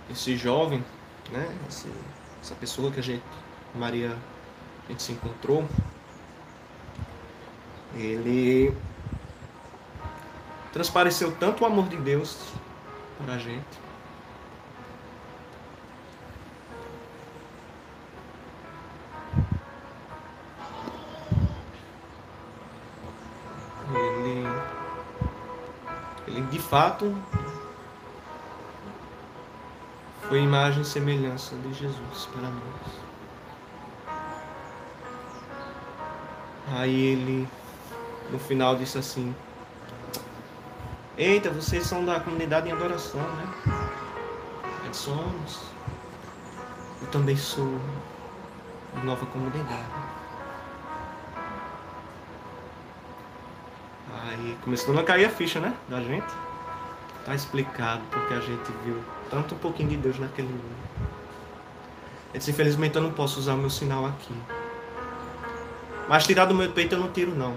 esse 0.09 0.35
jovem, 0.35 0.83
né, 1.31 1.47
esse, 1.69 1.87
essa 2.41 2.55
pessoa 2.55 2.91
que 2.91 2.99
a 2.99 3.03
gente, 3.03 3.23
Maria, 3.75 4.17
a 4.85 4.91
gente 4.91 5.03
se 5.03 5.11
encontrou, 5.11 5.67
ele 7.95 8.75
transpareceu 10.73 11.31
tanto 11.37 11.63
o 11.63 11.67
amor 11.67 11.87
de 11.87 11.97
Deus 11.97 12.37
para 13.23 13.35
a 13.35 13.37
gente. 13.37 13.88
Ele 26.29 26.41
de 26.43 26.59
fato 26.59 27.15
foi 30.27 30.41
imagem 30.41 30.83
e 30.83 30.85
semelhança 30.85 31.55
de 31.55 31.73
Jesus 31.73 32.29
para 32.31 32.49
nós. 32.49 33.09
Aí 36.71 36.95
ele 36.95 37.47
no 38.31 38.37
final 38.37 38.75
disse 38.75 38.99
assim: 38.99 39.35
Eita, 41.17 41.49
vocês 41.49 41.85
são 41.85 42.05
da 42.05 42.19
comunidade 42.19 42.69
em 42.69 42.71
adoração, 42.71 43.21
né? 43.21 43.53
É, 44.87 44.93
somos. 44.93 45.63
também 47.11 47.35
sou 47.35 47.79
de 48.95 49.05
nova 49.05 49.25
comunidade. 49.25 49.98
Começou 54.61 54.97
a 54.99 55.03
cair 55.03 55.25
a 55.25 55.29
ficha, 55.29 55.59
né? 55.59 55.73
Da 55.87 56.01
gente. 56.01 56.27
Tá 57.25 57.33
explicado 57.33 58.01
porque 58.11 58.33
a 58.33 58.39
gente 58.39 58.71
viu 58.83 59.01
tanto 59.29 59.55
um 59.55 59.57
pouquinho 59.57 59.89
de 59.89 59.97
Deus 59.97 60.19
naquele 60.19 60.47
mundo. 60.47 60.89
Ele 62.31 62.39
disse, 62.39 62.51
infelizmente 62.51 62.95
eu 62.95 63.01
não 63.01 63.11
posso 63.11 63.39
usar 63.39 63.53
o 63.53 63.57
meu 63.57 63.69
sinal 63.69 64.05
aqui. 64.05 64.33
Mas 66.07 66.25
tirar 66.25 66.45
do 66.45 66.55
meu 66.55 66.71
peito 66.71 66.95
eu 66.95 66.99
não 66.99 67.11
tiro 67.11 67.33
não. 67.35 67.55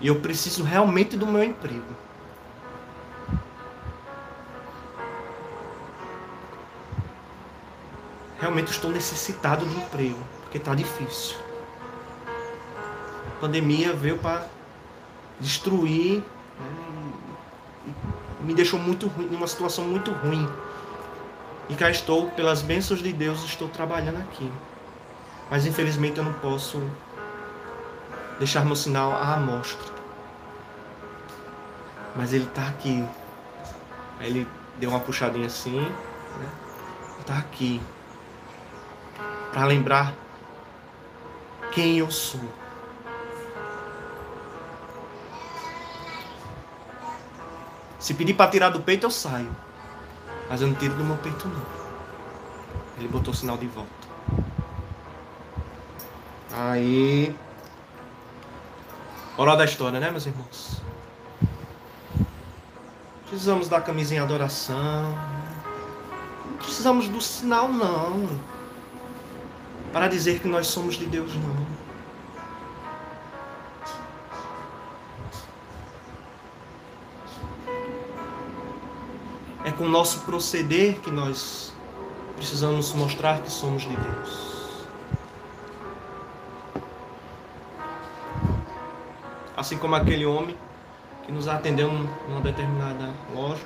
E 0.00 0.06
eu 0.06 0.20
preciso 0.20 0.62
realmente 0.62 1.16
do 1.16 1.26
meu 1.26 1.42
emprego. 1.42 1.94
Realmente 8.40 8.70
estou 8.70 8.90
necessitado 8.90 9.64
de 9.66 9.76
emprego, 9.76 10.18
porque 10.42 10.58
está 10.58 10.74
difícil. 10.74 11.36
A 13.26 13.40
pandemia 13.40 13.92
veio 13.92 14.18
para 14.18 14.46
destruir, 15.40 16.22
e 18.40 18.44
me 18.44 18.54
deixou 18.54 18.78
muito 18.78 19.08
ruim, 19.08 19.26
numa 19.26 19.46
situação 19.46 19.84
muito 19.84 20.10
ruim. 20.12 20.48
E 21.68 21.74
cá 21.74 21.90
estou, 21.90 22.30
pelas 22.30 22.62
bênçãos 22.62 23.02
de 23.02 23.12
Deus, 23.12 23.42
estou 23.44 23.68
trabalhando 23.68 24.18
aqui. 24.18 24.50
Mas 25.50 25.66
infelizmente 25.66 26.18
eu 26.18 26.24
não 26.24 26.32
posso 26.34 26.82
deixar 28.38 28.64
meu 28.64 28.76
sinal 28.76 29.12
à 29.12 29.34
amostra. 29.34 29.94
Mas 32.16 32.32
ele 32.32 32.44
está 32.44 32.68
aqui. 32.68 33.04
Aí 34.20 34.28
ele 34.28 34.48
deu 34.78 34.90
uma 34.90 35.00
puxadinha 35.00 35.46
assim. 35.46 35.80
Né? 35.80 36.48
Está 37.20 37.38
aqui. 37.38 37.80
Para 39.52 39.64
lembrar 39.66 40.12
quem 41.72 41.98
eu 41.98 42.10
sou. 42.10 42.40
Se 48.04 48.12
pedir 48.12 48.34
para 48.34 48.50
tirar 48.50 48.68
do 48.68 48.80
peito, 48.80 49.06
eu 49.06 49.10
saio. 49.10 49.48
Mas 50.50 50.60
eu 50.60 50.68
não 50.68 50.74
tiro 50.74 50.94
do 50.94 51.02
meu 51.02 51.16
peito, 51.16 51.48
não. 51.48 51.62
Ele 52.98 53.08
botou 53.08 53.32
o 53.32 53.34
sinal 53.34 53.56
de 53.56 53.66
volta. 53.66 53.90
Aí. 56.52 57.34
Moral 59.38 59.56
da 59.56 59.64
história, 59.64 59.98
né, 59.98 60.10
meus 60.10 60.26
irmãos? 60.26 60.82
Precisamos 63.26 63.70
da 63.70 63.80
camisinha 63.80 64.22
adoração. 64.22 65.18
Não 66.44 66.58
precisamos 66.58 67.08
do 67.08 67.22
sinal, 67.22 67.68
não. 67.68 68.38
Para 69.94 70.08
dizer 70.08 70.40
que 70.40 70.46
nós 70.46 70.66
somos 70.66 70.96
de 70.96 71.06
Deus, 71.06 71.34
não. 71.36 71.73
Com 79.84 79.88
o 79.88 79.90
nosso 79.90 80.20
proceder 80.20 80.98
que 81.00 81.10
nós 81.10 81.70
precisamos 82.36 82.94
mostrar 82.94 83.42
que 83.42 83.50
somos 83.50 83.82
de 83.82 83.94
Deus. 83.94 84.86
Assim 89.54 89.76
como 89.76 89.94
aquele 89.94 90.24
homem 90.24 90.56
que 91.24 91.30
nos 91.30 91.48
atendeu 91.48 91.92
numa 92.26 92.40
determinada 92.40 93.12
loja. 93.34 93.62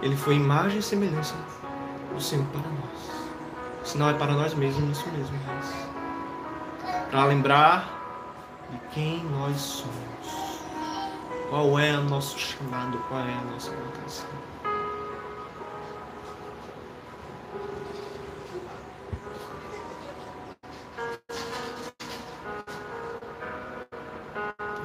Ele 0.00 0.16
foi 0.16 0.36
imagem 0.36 0.78
e 0.78 0.82
semelhança 0.82 1.34
do 2.14 2.20
Senhor 2.20 2.46
para 2.46 2.62
nós. 2.62 3.86
Se 3.86 3.98
não 3.98 4.08
é 4.08 4.14
para 4.14 4.32
nós 4.32 4.54
mesmos, 4.54 4.96
isso 4.98 5.08
mesmo, 5.10 5.38
mas 5.46 7.10
para 7.10 7.26
lembrar 7.26 8.64
de 8.70 8.78
quem 8.94 9.22
nós 9.24 9.54
somos. 9.60 10.43
Qual 11.54 11.78
é 11.78 11.96
o 11.96 12.02
nosso 12.02 12.36
chamado? 12.36 12.98
Qual 13.06 13.20
é 13.20 13.32
a 13.32 13.40
nossa 13.42 13.70
vocação? 13.70 14.28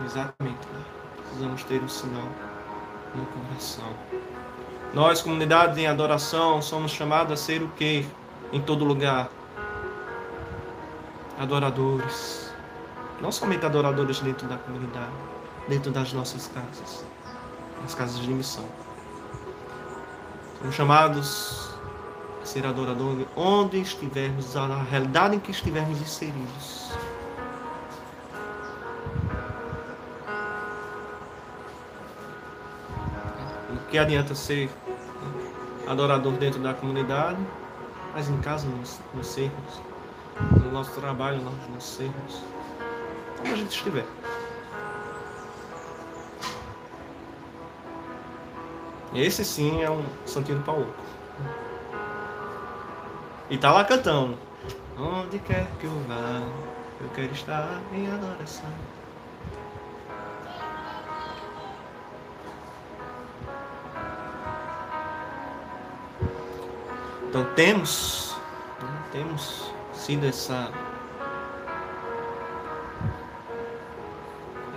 Exatamente. 0.06 0.68
Né? 0.68 0.86
Precisamos 1.18 1.64
ter 1.64 1.82
um 1.82 1.88
sinal 1.90 2.28
no 3.16 3.26
coração. 3.26 3.92
Nós, 4.94 5.24
comunidade 5.24 5.82
em 5.82 5.88
adoração, 5.88 6.62
somos 6.62 6.92
chamados 6.92 7.34
a 7.34 7.36
ser 7.36 7.64
o 7.64 7.70
quê? 7.70 8.06
Em 8.54 8.62
todo 8.62 8.86
lugar. 8.86 9.28
Adoradores. 11.40 12.54
Não 13.20 13.32
somente 13.32 13.66
adoradores 13.66 14.20
dentro 14.20 14.48
da 14.48 14.60
comunidade 14.60 15.39
dentro 15.70 15.92
das 15.92 16.12
nossas 16.12 16.48
casas, 16.48 17.06
nas 17.82 17.94
casas 17.94 18.20
de 18.20 18.30
missão. 18.30 18.66
Somos 20.58 20.76
chamados 20.76 21.70
a 22.42 22.46
ser 22.46 22.66
adoradores 22.66 23.26
onde 23.36 23.80
estivermos, 23.80 24.56
na 24.56 24.82
realidade 24.84 25.36
em 25.36 25.40
que 25.40 25.52
estivermos 25.52 26.02
inseridos. 26.02 26.90
O 33.72 33.92
que 33.92 33.98
adianta 33.98 34.34
ser 34.34 34.70
adorador 35.88 36.34
dentro 36.34 36.60
da 36.60 36.74
comunidade, 36.74 37.40
mas 38.14 38.28
em 38.28 38.38
casa 38.42 38.68
nos, 38.68 39.00
nos 39.14 39.28
sermos, 39.28 39.82
no 40.64 40.72
nosso 40.72 40.92
trabalho 41.00 41.42
nós 41.42 41.70
nos 41.74 41.84
sermos, 41.84 42.44
como 43.38 43.54
a 43.54 43.56
gente 43.56 43.76
estiver. 43.76 44.06
Esse 49.14 49.44
sim 49.44 49.82
é 49.82 49.90
um 49.90 50.04
Santinho 50.26 50.60
do 50.60 50.64
Paulo. 50.64 50.94
E 53.50 53.58
tá 53.58 53.72
lá 53.72 53.84
cantando. 53.84 54.38
Onde 54.98 55.40
quer 55.40 55.66
que 55.80 55.86
eu 55.86 56.00
vá, 56.08 56.42
eu 57.02 57.10
quero 57.16 57.32
estar 57.34 57.82
em 57.94 58.08
adoração. 58.12 58.70
Então 67.30 67.46
temos, 67.56 68.36
né, 68.82 69.04
temos 69.12 69.72
sido 69.94 70.26
essa 70.26 70.72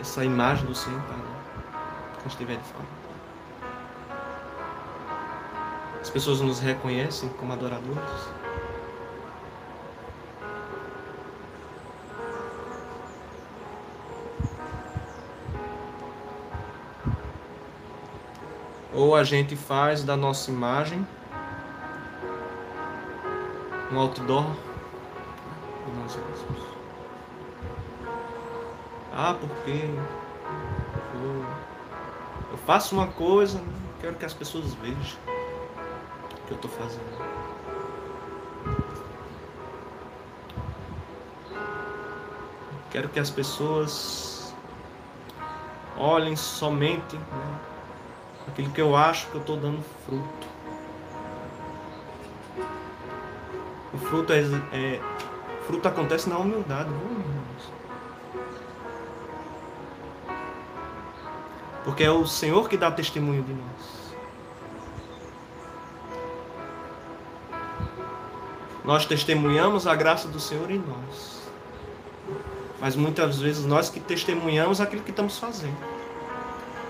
essa 0.01 0.25
imagem 0.25 0.67
do 0.67 0.75
Senhor 0.75 1.01
para 1.03 1.17
quando 1.17 2.27
estiver 2.27 2.57
de 2.57 2.65
fora. 2.65 3.02
Pessoas 6.13 6.41
nos 6.43 6.61
reconhecem 6.61 7.29
como 7.31 7.53
adoradores. 7.55 8.29
Ou 18.95 19.17
a 19.17 19.25
gente 19.25 19.57
faz 19.57 20.05
da 20.05 20.17
nossa 20.17 20.51
imagem 20.51 21.07
um 23.91 23.99
outdoor 23.99 24.45
de 24.45 25.93
nós 25.99 26.15
mesmos. 26.15 26.63
Ah, 29.15 29.35
porque 29.41 29.89
eu, 32.51 32.59
faço 32.67 32.95
uma 32.95 33.07
coisa, 33.07 33.63
quero 34.01 34.15
que 34.17 34.27
as 34.27 34.35
pessoas 34.35 34.75
vejam 34.75 35.32
que 36.57 36.67
eu 36.67 36.71
estou 36.71 36.71
fazendo. 36.71 37.33
Quero 42.91 43.09
que 43.09 43.19
as 43.19 43.31
pessoas 43.31 44.55
olhem 45.97 46.37
somente 46.37 47.17
né, 47.17 47.59
aquilo 48.49 48.71
que 48.71 48.81
eu 48.81 48.95
acho 48.95 49.29
que 49.29 49.37
eu 49.37 49.41
estou 49.41 49.57
dando 49.57 49.83
fruto. 50.05 50.53
O 53.95 53.99
fruto 53.99 54.33
é, 54.33 54.41
é 54.73 55.01
fruto 55.67 55.89
acontece 55.89 56.29
na 56.29 56.39
humildade, 56.39 56.91
Porque 61.85 62.05
é 62.05 62.11
o 62.11 62.25
Senhor 62.27 62.69
que 62.69 62.77
dá 62.77 62.93
testemunho 62.93 63.43
de 63.43 63.53
nós. 63.53 64.02
Nós 68.93 69.07
testemunhamos 69.07 69.87
a 69.87 69.95
graça 69.95 70.29
do 70.29 70.39
Senhor 70.39 70.71
em 70.71 70.77
nós. 70.77 71.41
Mas 72.79 72.95
muitas 72.95 73.41
vezes 73.41 73.65
nós 73.65 73.89
que 73.89 73.99
testemunhamos 73.99 74.83
aquilo 74.83 75.03
que 75.03 75.09
estamos 75.09 75.39
fazendo. 75.39 75.79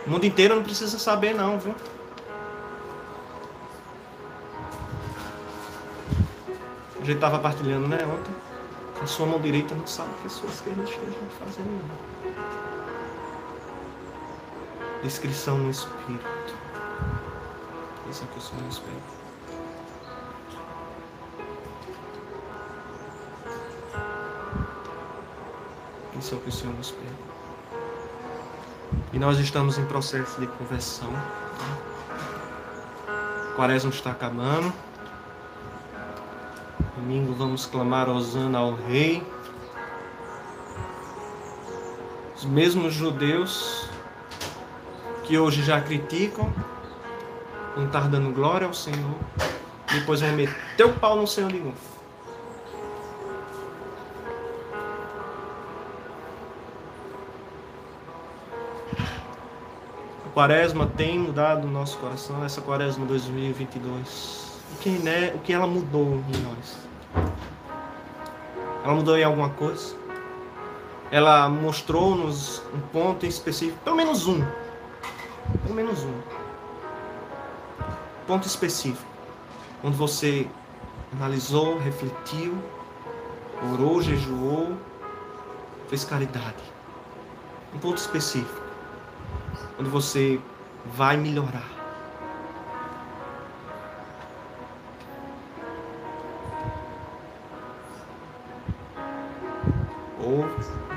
O 0.05 0.11
mundo 0.11 0.27
inteiro 0.27 0.57
não 0.57 0.65
precisa 0.65 0.99
saber, 0.99 1.33
não, 1.33 1.61
viu? 1.61 1.77
A 7.01 7.05
gente 7.05 7.15
estava 7.15 7.39
partilhando, 7.39 7.87
né, 7.87 7.99
ontem? 8.05 8.35
Que 8.97 9.05
a 9.05 9.07
sua 9.07 9.27
mão 9.27 9.41
direita 9.41 9.73
não 9.73 9.87
sabe 9.87 10.11
o 10.11 10.15
que 10.23 10.27
a 10.27 10.31
sua 10.31 10.49
esquerda 10.49 10.83
esteja 10.83 11.19
fazendo. 11.39 11.71
Não. 11.71 12.33
Descrição 15.05 15.57
no 15.57 15.71
Espírito. 15.71 16.57
Isso 18.11 18.25
é 18.25 18.27
que 18.27 18.37
eu 18.37 18.43
sou 18.43 18.59
no 18.59 18.69
Espírito. 18.69 19.22
Isso 26.23 26.37
que 26.37 26.51
o 26.51 26.53
Senhor 26.53 26.73
nos 26.77 26.93
pede. 26.93 27.17
E 29.13 29.19
nós 29.19 29.41
estamos 29.41 29.77
em 29.77 29.85
processo 29.87 30.41
de 30.41 30.47
conversão. 30.47 31.13
O 33.51 33.57
quaresma 33.57 33.91
está 33.91 34.13
acabando. 34.13 34.73
Domingo 36.95 37.35
vamos 37.35 37.67
clamar 37.67 38.09
Osana 38.09 38.57
ao 38.57 38.73
Rei. 38.73 39.21
Os 42.37 42.45
mesmos 42.45 42.95
judeus 42.95 43.89
que 45.25 45.37
hoje 45.37 45.65
já 45.65 45.81
criticam, 45.81 46.55
não 47.77 47.87
estar 47.87 48.09
dando 48.09 48.33
glória 48.33 48.69
ao 48.69 48.75
Senhor, 48.75 49.19
depois 49.93 50.21
vão 50.21 50.31
meter 50.35 50.87
o 50.87 50.93
pau 50.93 51.17
no 51.17 51.27
Senhor 51.27 51.51
de 51.51 51.59
novo. 51.59 51.92
Quaresma 60.33 60.87
tem 60.87 61.19
mudado 61.19 61.67
o 61.67 61.71
nosso 61.71 61.99
coração, 61.99 62.45
essa 62.45 62.61
quaresma 62.61 63.05
2022? 63.07 64.63
O 64.73 64.79
que, 64.79 64.91
né, 64.91 65.33
o 65.35 65.39
que 65.39 65.53
ela 65.53 65.67
mudou 65.67 66.23
em 66.29 66.43
nós? 66.43 66.79
Ela 68.83 68.95
mudou 68.95 69.17
em 69.17 69.23
alguma 69.23 69.51
coisa? 69.51 69.95
Ela 71.11 71.49
mostrou-nos 71.49 72.63
um 72.75 72.81
ponto 72.81 73.27
em 73.27 73.29
específico, 73.29 73.79
pelo 73.85 73.97
menos 73.97 74.27
um. 74.27 74.43
Pelo 75.63 75.75
menos 75.75 76.03
um. 76.03 76.15
Ponto 78.27 78.47
específico. 78.47 79.11
Onde 79.85 79.97
você 79.97 80.49
analisou, 81.13 81.79
refletiu, 81.79 82.57
orou, 83.71 84.01
jejuou, 84.01 84.73
fez 85.89 86.05
caridade. 86.05 86.63
Um 87.75 87.79
ponto 87.79 87.99
específico 87.99 88.62
onde 89.79 89.89
você 89.89 90.41
vai 90.85 91.17
melhorar. 91.17 91.69
Ou 100.21 100.47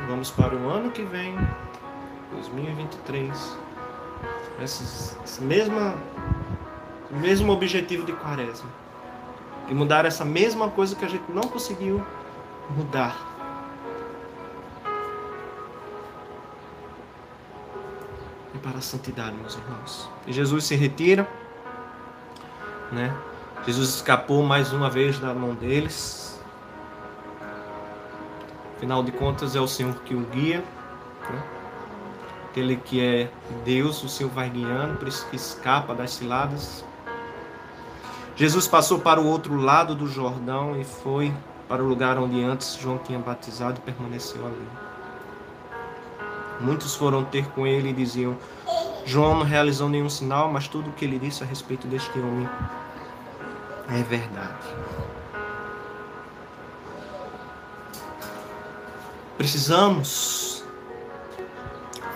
vamos 0.07 0.29
para 0.31 0.55
o 0.55 0.69
ano 0.69 0.91
que 0.91 1.03
vem, 1.03 1.35
2023, 2.31 3.57
esse, 4.61 5.17
esse 5.23 5.41
mesma, 5.41 5.95
mesmo 7.09 7.51
objetivo 7.51 8.05
de 8.05 8.13
quaresma. 8.13 8.69
E 9.67 9.73
mudar 9.73 10.05
essa 10.05 10.23
mesma 10.23 10.69
coisa 10.69 10.95
que 10.95 11.03
a 11.03 11.09
gente 11.09 11.31
não 11.31 11.43
conseguiu 11.43 12.05
mudar 12.69 13.34
para 18.65 18.79
a 18.79 18.81
santidade, 18.81 19.35
meus 19.35 19.55
irmãos. 19.55 20.09
E 20.25 20.33
Jesus 20.33 20.63
se 20.63 20.75
retira, 20.75 21.29
né? 22.91 23.15
Jesus 23.63 23.89
escapou 23.89 24.41
mais 24.41 24.73
uma 24.73 24.89
vez 24.89 25.19
da 25.19 25.35
mão 25.35 25.53
deles. 25.53 26.41
Afinal 28.75 29.03
de 29.03 29.11
contas, 29.11 29.55
é 29.55 29.61
o 29.61 29.67
Senhor 29.67 29.93
que 30.01 30.15
o 30.15 30.21
guia. 30.21 30.63
Né? 31.29 31.43
Aquele 32.49 32.75
que 32.77 32.99
é 32.99 33.29
Deus, 33.63 34.03
o 34.03 34.09
Senhor 34.09 34.31
vai 34.31 34.49
guiando, 34.49 34.97
por 34.97 35.07
isso 35.07 35.27
que 35.29 35.35
escapa 35.35 35.93
das 35.93 36.11
ciladas. 36.11 36.83
Jesus 38.35 38.67
passou 38.67 38.99
para 38.99 39.21
o 39.21 39.27
outro 39.27 39.55
lado 39.57 39.93
do 39.93 40.07
Jordão 40.07 40.79
e 40.79 40.83
foi 40.83 41.31
para 41.67 41.83
o 41.83 41.87
lugar 41.87 42.17
onde 42.17 42.43
antes 42.43 42.75
João 42.75 42.97
tinha 42.97 43.19
batizado 43.19 43.79
e 43.79 43.81
permaneceu 43.81 44.45
ali. 44.45 44.94
Muitos 46.59 46.95
foram 46.95 47.23
ter 47.23 47.47
com 47.49 47.67
ele 47.67 47.89
e 47.89 47.93
diziam: 47.93 48.37
João 49.05 49.35
não 49.35 49.45
realizou 49.45 49.89
nenhum 49.89 50.09
sinal, 50.09 50.51
mas 50.51 50.67
tudo 50.67 50.89
o 50.89 50.93
que 50.93 51.05
ele 51.05 51.19
disse 51.19 51.43
a 51.43 51.45
respeito 51.45 51.87
deste 51.87 52.17
homem 52.19 52.49
é 53.89 54.01
verdade. 54.03 54.53
Precisamos 59.37 60.63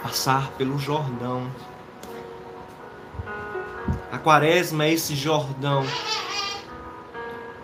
passar 0.02 0.50
pelo 0.52 0.80
Jordão. 0.80 1.52
A 4.12 4.18
quaresma 4.18 4.86
é 4.86 4.94
esse 4.94 5.16
Jordão. 5.16 5.84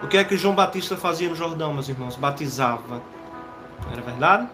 O 0.04 0.08
que 0.08 0.18
é 0.18 0.24
que 0.24 0.38
João 0.38 0.54
Batista 0.54 0.96
fazia 0.96 1.30
no 1.30 1.36
Jordão, 1.36 1.74
meus 1.74 1.90
irmãos? 1.90 2.16
Batizava. 2.16 3.02
Não 3.84 3.92
era 3.92 4.02
verdade? 4.02 4.50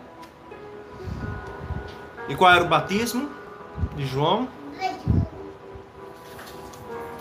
E 2.27 2.35
qual 2.35 2.51
era 2.53 2.63
o 2.63 2.67
batismo 2.67 3.29
de 3.95 4.05
João? 4.05 4.47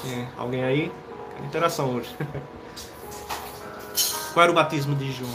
É, 0.07 0.27
alguém 0.37 0.65
aí? 0.65 0.93
Interação 1.45 1.95
hoje. 1.95 2.17
Qual 4.33 4.45
era 4.45 4.53
o 4.53 4.55
batismo 4.55 4.95
de 4.95 5.11
João? 5.11 5.35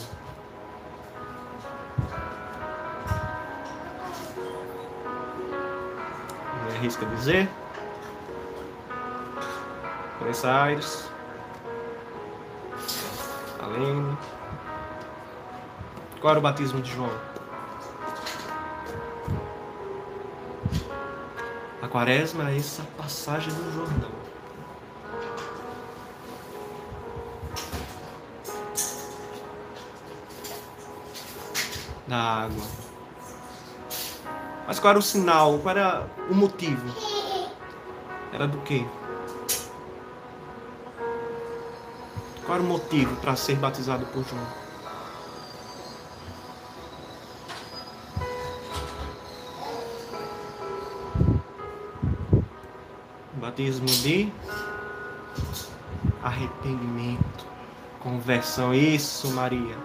Me 6.63 6.75
arrisca 6.77 7.05
dizer. 7.07 7.49
Buenos 10.19 10.45
Aires. 10.45 11.09
Além. 13.61 14.17
Qual 16.21 16.31
era 16.31 16.39
o 16.39 16.41
batismo 16.41 16.81
de 16.81 16.93
João? 16.93 17.11
Quaresma 21.95 22.51
é 22.51 22.57
essa 22.57 22.83
passagem 22.97 23.53
do 23.53 23.73
Jordão. 23.73 24.11
da 32.05 32.17
água. 32.17 32.65
Mas 34.67 34.77
qual 34.77 34.91
era 34.91 34.99
o 34.99 35.01
sinal? 35.01 35.57
Qual 35.59 35.73
era 35.73 36.05
o 36.29 36.35
motivo? 36.35 36.85
Era 38.33 38.45
do 38.45 38.57
quê? 38.63 38.85
Qual 42.45 42.55
era 42.55 42.61
o 42.61 42.67
motivo 42.67 43.15
para 43.21 43.37
ser 43.37 43.55
batizado 43.55 44.05
por 44.07 44.21
João? 44.25 44.64
Batismo 53.55 53.85
de 53.85 54.29
arrependimento, 56.21 57.45
conversão. 58.01 58.73
Isso, 58.73 59.29
Maria 59.31 59.77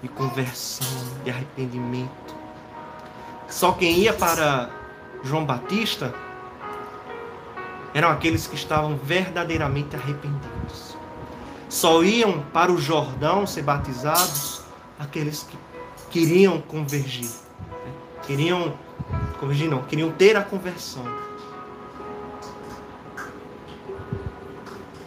de 0.00 0.08
conversão, 0.08 0.86
de 1.24 1.30
arrependimento. 1.30 2.34
Só 3.48 3.72
quem 3.72 3.98
ia 3.98 4.12
para 4.12 4.70
João 5.24 5.44
Batista 5.44 6.14
eram 7.92 8.10
aqueles 8.10 8.46
que 8.46 8.54
estavam 8.54 8.96
verdadeiramente 8.96 9.96
arrependidos. 9.96 10.96
Só 11.68 12.04
iam 12.04 12.40
para 12.52 12.70
o 12.70 12.78
Jordão 12.78 13.46
ser 13.46 13.62
batizados 13.62 14.62
aqueles 14.96 15.42
que 15.44 15.56
queriam 16.10 16.60
convergir. 16.60 17.30
Né? 17.60 17.92
Queriam 18.26 18.74
convergir 19.38 19.68
não, 19.68 19.82
queriam 19.82 20.10
ter 20.12 20.36
a 20.36 20.42
conversão. 20.42 21.04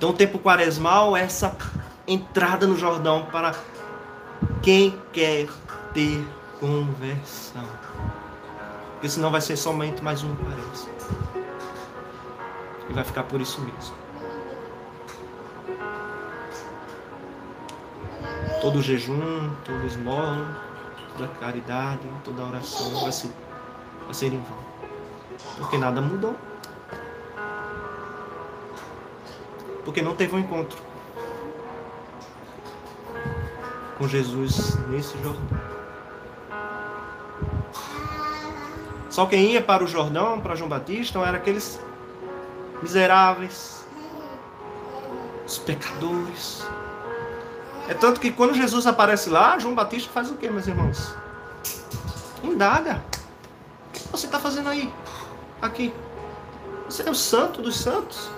Então 0.06 0.14
o 0.14 0.18
tempo 0.18 0.38
quaresmal 0.38 1.18
é 1.18 1.22
essa 1.22 1.58
entrada 2.08 2.68
no 2.68 2.78
Jordão 2.78 3.26
para 3.32 3.56
quem 4.62 4.95
quer 5.12 5.47
ter 5.95 6.24
conversão. 6.60 7.68
Porque 8.91 9.10
senão 9.10 9.32
vai 9.32 9.41
ser 9.41 9.58
somente 9.58 10.03
mais 10.03 10.22
um 10.22 10.36
parece. 10.36 10.88
E 12.88 12.93
vai 12.93 13.03
ficar 13.03 13.24
por 13.24 13.41
isso 13.41 13.60
mesmo. 13.62 13.95
Todo 18.62 18.84
jejum, 18.84 19.56
todo 19.66 19.88
esmola, 19.88 20.56
toda 21.18 21.30
caridade, 21.39 22.08
toda 22.24 22.43
oração 22.43 23.01
vai 23.01 23.12
ser, 23.12 23.32
vai 24.03 24.14
ser 24.14 24.28
em 24.28 24.38
vão. 24.38 24.60
Porque 25.58 25.80
nada 25.80 25.99
mudou. 25.99 26.36
Porque 29.86 30.02
não 30.02 30.16
teve 30.16 30.36
um 30.36 30.40
encontro. 30.40 30.78
com 33.98 34.08
Jesus 34.08 34.76
nesse 34.90 35.18
Jordão. 35.22 35.60
Só 39.10 39.26
quem 39.26 39.52
ia 39.52 39.62
para 39.62 39.84
o 39.84 39.88
Jordão, 39.88 40.42
para 40.42 40.56
João 40.56 40.70
Batista, 40.70 41.20
eram 41.20 41.38
aqueles 41.38 41.80
miseráveis, 42.82 43.86
os 45.48 45.58
pecadores. 45.58 46.68
É 47.88 47.94
tanto 47.94 48.20
que 48.20 48.32
quando 48.32 48.54
Jesus 48.54 48.86
aparece 48.86 49.30
lá, 49.30 49.58
João 49.58 49.74
Batista 49.74 50.12
faz 50.12 50.30
o 50.30 50.36
que, 50.36 50.50
meus 50.50 50.68
irmãos? 50.68 51.16
Indaga. 52.44 53.04
O 53.90 53.92
que 53.94 54.08
você 54.12 54.26
está 54.26 54.40
fazendo 54.40 54.68
aí? 54.68 54.92
Aqui. 55.62 55.94
Você 56.90 57.04
é 57.04 57.10
o 57.10 57.16
santo 57.16 57.62
dos 57.62 57.78
santos. 57.78 58.30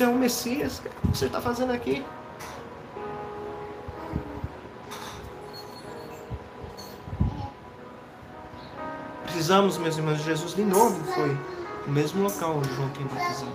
Você 0.00 0.04
é 0.04 0.08
o 0.08 0.14
Messias. 0.14 0.78
O 0.78 0.82
que 0.82 1.18
você 1.18 1.26
está 1.26 1.42
fazendo 1.42 1.74
aqui? 1.74 2.02
Precisamos, 9.24 9.76
meus 9.76 9.98
irmãos, 9.98 10.16
de 10.16 10.24
Jesus 10.24 10.54
de 10.54 10.62
novo. 10.62 11.04
Foi 11.12 11.36
o 11.86 11.90
mesmo 11.90 12.22
local 12.22 12.56
onde 12.56 12.74
João 12.74 12.88
tem 12.88 13.06
batizado. 13.08 13.52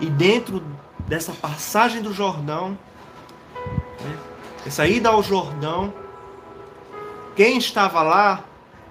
E 0.00 0.06
dentro 0.06 0.60
dessa 1.06 1.30
passagem 1.30 2.02
do 2.02 2.12
Jordão, 2.12 2.76
né, 3.54 4.18
essa 4.66 4.84
ida 4.84 5.10
ao 5.10 5.22
Jordão, 5.22 5.94
quem 7.36 7.56
estava 7.56 8.02
lá 8.02 8.42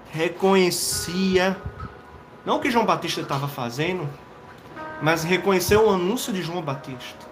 reconhecia, 0.10 1.62
não 2.46 2.58
o 2.58 2.60
que 2.60 2.72
João 2.72 2.86
Batista 2.86 3.22
estava 3.22 3.48
fazendo, 3.48 4.10
mas 5.02 5.24
reconheceu 5.24 5.88
o 5.88 5.90
anúncio 5.90 6.32
de 6.34 6.42
João 6.42 6.62
Batista. 6.62 7.32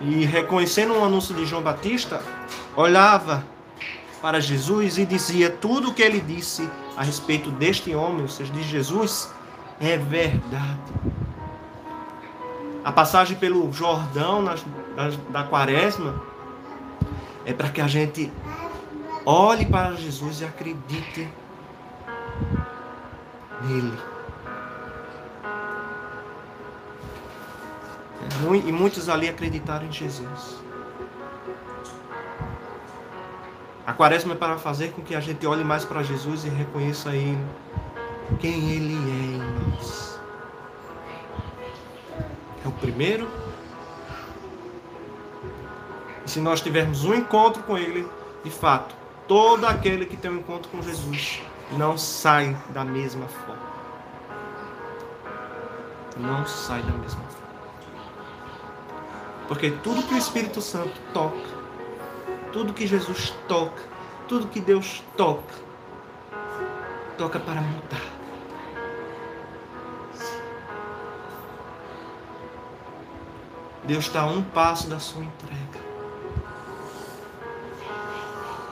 E 0.00 0.24
reconhecendo 0.24 0.94
o 0.94 1.04
anúncio 1.04 1.34
de 1.34 1.46
João 1.46 1.62
Batista, 1.62 2.20
olhava 2.76 3.44
para 4.20 4.40
Jesus 4.40 4.98
e 4.98 5.06
dizia 5.06 5.50
tudo 5.50 5.90
o 5.90 5.94
que 5.94 6.02
ele 6.02 6.20
disse 6.20 6.68
a 6.96 7.02
respeito 7.02 7.50
deste 7.50 7.94
homem, 7.94 8.22
ou 8.22 8.28
seja, 8.28 8.52
de 8.52 8.62
Jesus, 8.62 9.32
é 9.80 9.96
verdade. 9.96 10.80
A 12.84 12.92
passagem 12.92 13.36
pelo 13.36 13.72
Jordão 13.72 14.42
na, 14.42 14.54
da, 14.94 15.10
da 15.30 15.42
quaresma 15.44 16.22
é 17.46 17.52
para 17.52 17.68
que 17.70 17.80
a 17.80 17.86
gente 17.86 18.30
olhe 19.24 19.64
para 19.66 19.94
Jesus 19.94 20.40
e 20.40 20.44
acredite 20.44 21.28
nele. 23.62 23.98
E 28.66 28.72
muitos 28.72 29.08
ali 29.08 29.28
acreditaram 29.28 29.86
em 29.86 29.92
Jesus. 29.92 30.58
A 33.86 33.92
quaresma 33.92 34.32
é 34.32 34.36
para 34.36 34.56
fazer 34.56 34.92
com 34.92 35.02
que 35.02 35.14
a 35.14 35.20
gente 35.20 35.46
olhe 35.46 35.62
mais 35.62 35.84
para 35.84 36.02
Jesus 36.02 36.44
e 36.44 36.48
reconheça 36.48 37.14
Ele, 37.14 37.38
quem 38.40 38.70
Ele 38.70 38.94
é 38.94 39.36
em 39.36 39.70
nós. 39.70 40.18
É 42.64 42.68
o 42.68 42.72
primeiro. 42.72 43.28
E 46.24 46.30
se 46.30 46.40
nós 46.40 46.62
tivermos 46.62 47.04
um 47.04 47.14
encontro 47.14 47.62
com 47.62 47.76
Ele, 47.76 48.08
de 48.42 48.50
fato, 48.50 48.94
todo 49.26 49.66
aquele 49.66 50.06
que 50.06 50.16
tem 50.16 50.30
um 50.30 50.38
encontro 50.38 50.70
com 50.70 50.82
Jesus 50.82 51.40
não 51.72 51.96
sai 51.96 52.56
da 52.70 52.84
mesma 52.84 53.26
forma. 53.26 53.74
Não 56.16 56.46
sai 56.46 56.82
da 56.82 56.92
mesma 56.92 57.22
forma. 57.22 57.34
Porque 59.48 59.70
tudo 59.70 60.02
que 60.02 60.14
o 60.14 60.18
Espírito 60.18 60.60
Santo 60.60 60.98
toca, 61.12 61.36
tudo 62.52 62.72
que 62.72 62.86
Jesus 62.86 63.34
toca, 63.48 63.82
tudo 64.28 64.48
que 64.48 64.60
Deus 64.60 65.02
toca, 65.16 65.54
toca 67.18 67.38
para 67.38 67.60
mudar. 67.60 68.14
Deus 73.84 74.06
está 74.06 74.22
a 74.22 74.26
um 74.26 74.42
passo 74.42 74.88
da 74.88 74.98
sua 74.98 75.22
entrega. 75.22 75.93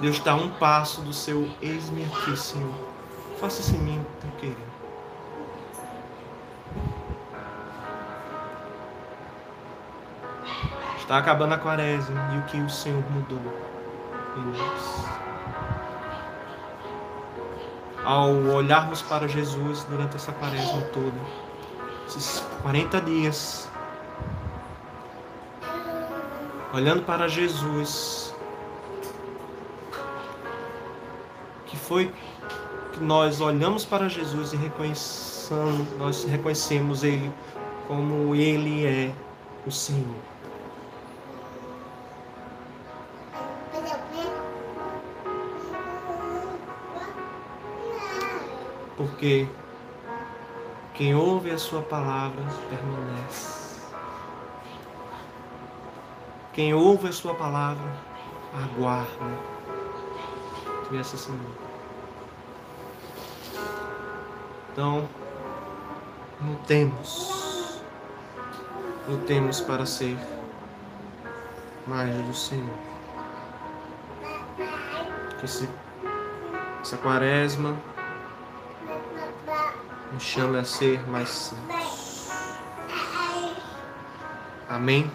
Deus 0.02 0.16
está 0.16 0.32
a 0.32 0.34
um 0.34 0.50
passo 0.50 1.00
do 1.02 1.12
seu 1.12 1.48
eis-me 1.62 2.04
aqui, 2.04 2.36
Senhor. 2.36 2.74
Faça-se 3.38 3.76
em 3.76 3.78
mim, 3.78 4.06
teu 4.20 4.30
querido. 4.32 4.60
Está 10.98 11.18
acabando 11.18 11.54
a 11.54 11.58
quaresma 11.58 12.20
e 12.34 12.38
o 12.38 12.42
que 12.46 12.56
o 12.56 12.68
Senhor 12.68 13.00
mudou 13.12 13.38
em 14.36 14.44
nós. 14.58 15.04
Ao 18.04 18.32
olharmos 18.56 19.02
para 19.02 19.28
Jesus 19.28 19.84
durante 19.84 20.16
essa 20.16 20.32
quaresma 20.32 20.82
toda, 20.92 21.20
esses 22.08 22.40
40 22.62 23.00
dias, 23.02 23.70
olhando 26.74 27.04
para 27.04 27.28
Jesus, 27.28 28.21
foi 31.92 32.10
que 32.94 33.00
nós 33.00 33.42
olhamos 33.42 33.84
para 33.84 34.08
Jesus 34.08 34.54
e 34.54 34.56
reconhecemos, 34.56 35.86
nós 35.98 36.24
reconhecemos 36.24 37.04
Ele 37.04 37.30
como 37.86 38.34
Ele 38.34 38.86
é 38.86 39.12
o 39.66 39.70
Senhor. 39.70 40.32
porque 48.96 49.48
quem 50.94 51.12
ouve 51.14 51.50
a 51.50 51.58
sua 51.58 51.82
palavra 51.82 52.44
permanece. 52.70 53.80
Quem 56.52 56.72
ouve 56.72 57.08
a 57.08 57.12
sua 57.12 57.34
palavra 57.34 57.90
aguarda. 58.54 59.52
Essa 60.92 61.16
semana. 61.16 61.71
Então, 64.72 65.06
lutemos. 66.40 67.82
Lutemos 69.06 69.60
para 69.60 69.84
ser 69.84 70.16
mais 71.86 72.14
do 72.14 72.32
Senhor. 72.32 72.74
Que 75.38 75.44
esse, 75.44 75.68
essa 76.80 76.96
quaresma 76.96 77.76
nos 80.10 80.22
chame 80.22 80.58
a 80.58 80.64
ser 80.64 81.06
mais 81.06 81.28
santos. 81.28 82.30
Amém? 84.70 85.12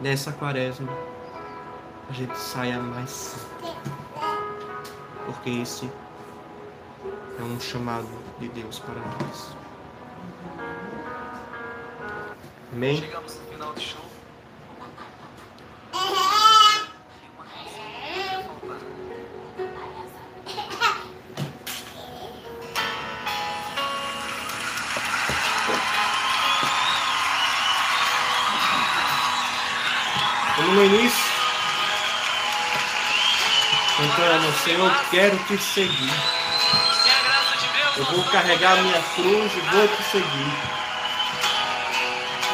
Nessa 0.00 0.32
quaresma, 0.32 0.92
a 2.10 2.12
gente 2.12 2.38
saia 2.38 2.78
mais 2.78 3.08
santo. 3.08 3.78
Porque 5.24 5.48
esse 5.48 5.90
é 7.38 7.42
um 7.42 7.60
chamado 7.60 8.08
de 8.40 8.48
Deus 8.48 8.80
para 8.80 8.94
nós. 8.96 9.56
Amém? 12.72 12.96
Chegamos 12.96 13.36
no 13.36 13.46
final 13.52 13.72
do 13.72 13.80
show. 13.80 14.00
Como 30.56 30.72
no 30.72 30.84
início, 30.84 31.24
cantando, 33.96 34.52
Senhor, 34.64 34.92
quero 35.10 35.38
te 35.44 35.56
seguir. 35.56 36.37
Eu 37.98 38.04
vou 38.04 38.22
carregar 38.26 38.76
minha 38.76 39.02
cruz 39.16 39.52
e 39.52 39.60
vou 39.60 39.88
te 39.88 40.02
seguir. 40.04 40.52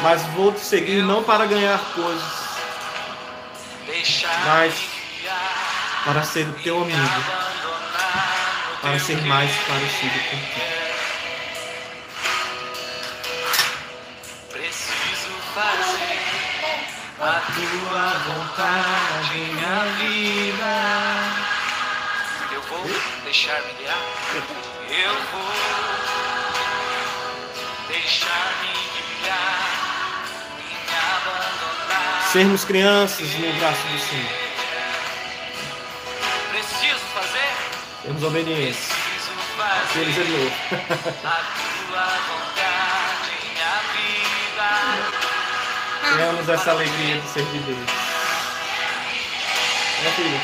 Mas 0.01 0.23
vou 0.29 0.51
te 0.51 0.59
seguir 0.59 1.03
não 1.03 1.23
para 1.23 1.45
ganhar 1.45 1.79
coisas, 1.93 2.33
deixar 3.85 4.43
mas 4.43 4.73
para 6.03 6.23
ser 6.23 6.47
o 6.47 6.53
teu 6.53 6.81
amigo, 6.81 6.99
para 8.81 8.99
ser 8.99 9.21
mais 9.21 9.51
parecido 9.67 10.19
com 10.31 10.37
ti. 10.37 10.75
A 17.21 17.41
tua 17.53 18.09
vontade, 18.33 19.37
minha 19.37 19.83
vida. 19.99 21.15
deixar-me 23.25 23.73
guiar? 23.73 24.74
Eu 24.89 25.13
vou 25.31 25.53
deixar-me 27.87 28.73
guiar 29.21 30.25
e 30.59 30.61
me 30.61 30.95
abandonar. 30.95 32.29
Sermos 32.31 32.63
crianças 32.65 33.27
no 33.35 33.53
braço 33.53 33.87
do 33.87 33.99
Senhor. 33.99 34.45
Preciso 36.51 36.99
fazer, 37.13 37.53
Termos 38.03 38.23
obediência. 38.23 38.93
preciso 38.95 39.99
Eles 39.99 40.17
é 40.17 40.21
fazer 40.21 40.31
novo. 40.37 40.51
a 41.23 41.27
tua 41.87 42.05
vontade 42.27 43.31
em 43.41 43.53
minha 43.53 43.75
vida. 43.95 44.69
Tenhamos 46.17 46.49
essa 46.49 46.71
alegria 46.71 47.19
de 47.19 47.27
ser 47.29 47.45
de 47.45 47.59
Deus. 47.59 47.89
É, 50.05 50.11
filho. 50.11 50.41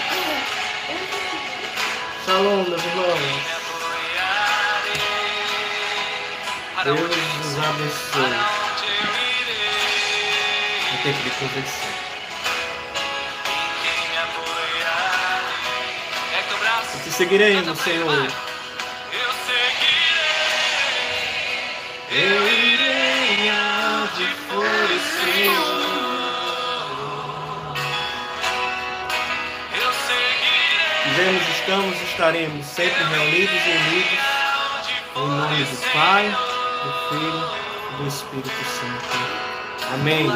Shalom, 2.26 2.64
meus 2.70 2.84
irmãos. 2.84 3.61
Deus 6.84 7.00
nos 7.00 7.58
abençoe. 7.60 8.34
eu 11.04 11.22
de 11.22 11.30
conversão. 11.30 11.90
Em 13.46 14.10
quem 14.10 14.18
me? 14.18 14.88
É 16.34 16.42
teu 16.48 16.58
braço. 16.58 16.98
Te 17.04 17.12
seguirei 17.12 17.54
no 17.62 17.72
ele, 17.72 17.76
Senhor. 17.76 18.12
Eu 19.12 19.32
seguirei. 19.46 20.40
Eu 22.10 22.48
irei 22.48 23.50
aonde 23.52 24.26
for 24.50 24.66
o 24.66 25.00
Senhor. 25.22 25.82
Eu. 29.80 29.92
Vivemos, 31.06 31.44
estamos, 31.60 32.02
estaremos 32.10 32.66
sempre 32.66 33.04
reunidos 33.04 33.62
e 33.68 33.70
unidos. 33.70 34.20
Em 35.14 35.28
nome 35.28 35.64
do. 35.64 35.78
Pai, 35.94 36.51
do 36.84 37.10
Filho 37.10 37.50
e 37.92 38.02
do 38.02 38.08
Espírito 38.08 38.66
Santo. 38.66 39.94
Amém. 39.94 40.32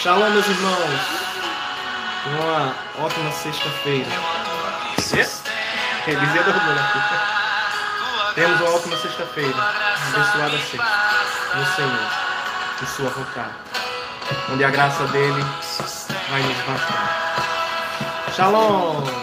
Shalom, 0.00 0.30
meus 0.30 0.46
irmãos. 0.46 1.00
Uma 2.26 2.74
ótima 3.04 3.30
sexta-feira. 3.32 4.08
Revisei 6.06 6.42
do 6.42 6.50
orgulho 6.50 6.80
aqui. 6.80 8.34
Temos 8.34 8.60
uma 8.60 8.70
ótima 8.70 8.96
sexta-feira. 8.96 9.74
Abençoada 10.08 10.58
sexta. 10.58 10.86
No 11.54 11.66
Senhor. 11.74 12.10
Em 12.82 12.86
Sua 12.86 13.10
vontade. 13.10 13.54
Onde 14.52 14.64
a 14.64 14.70
graça 14.70 15.04
dele 15.08 15.44
vai 16.30 16.42
nos 16.42 16.56
bastar. 16.58 17.34
Shalom. 18.34 19.13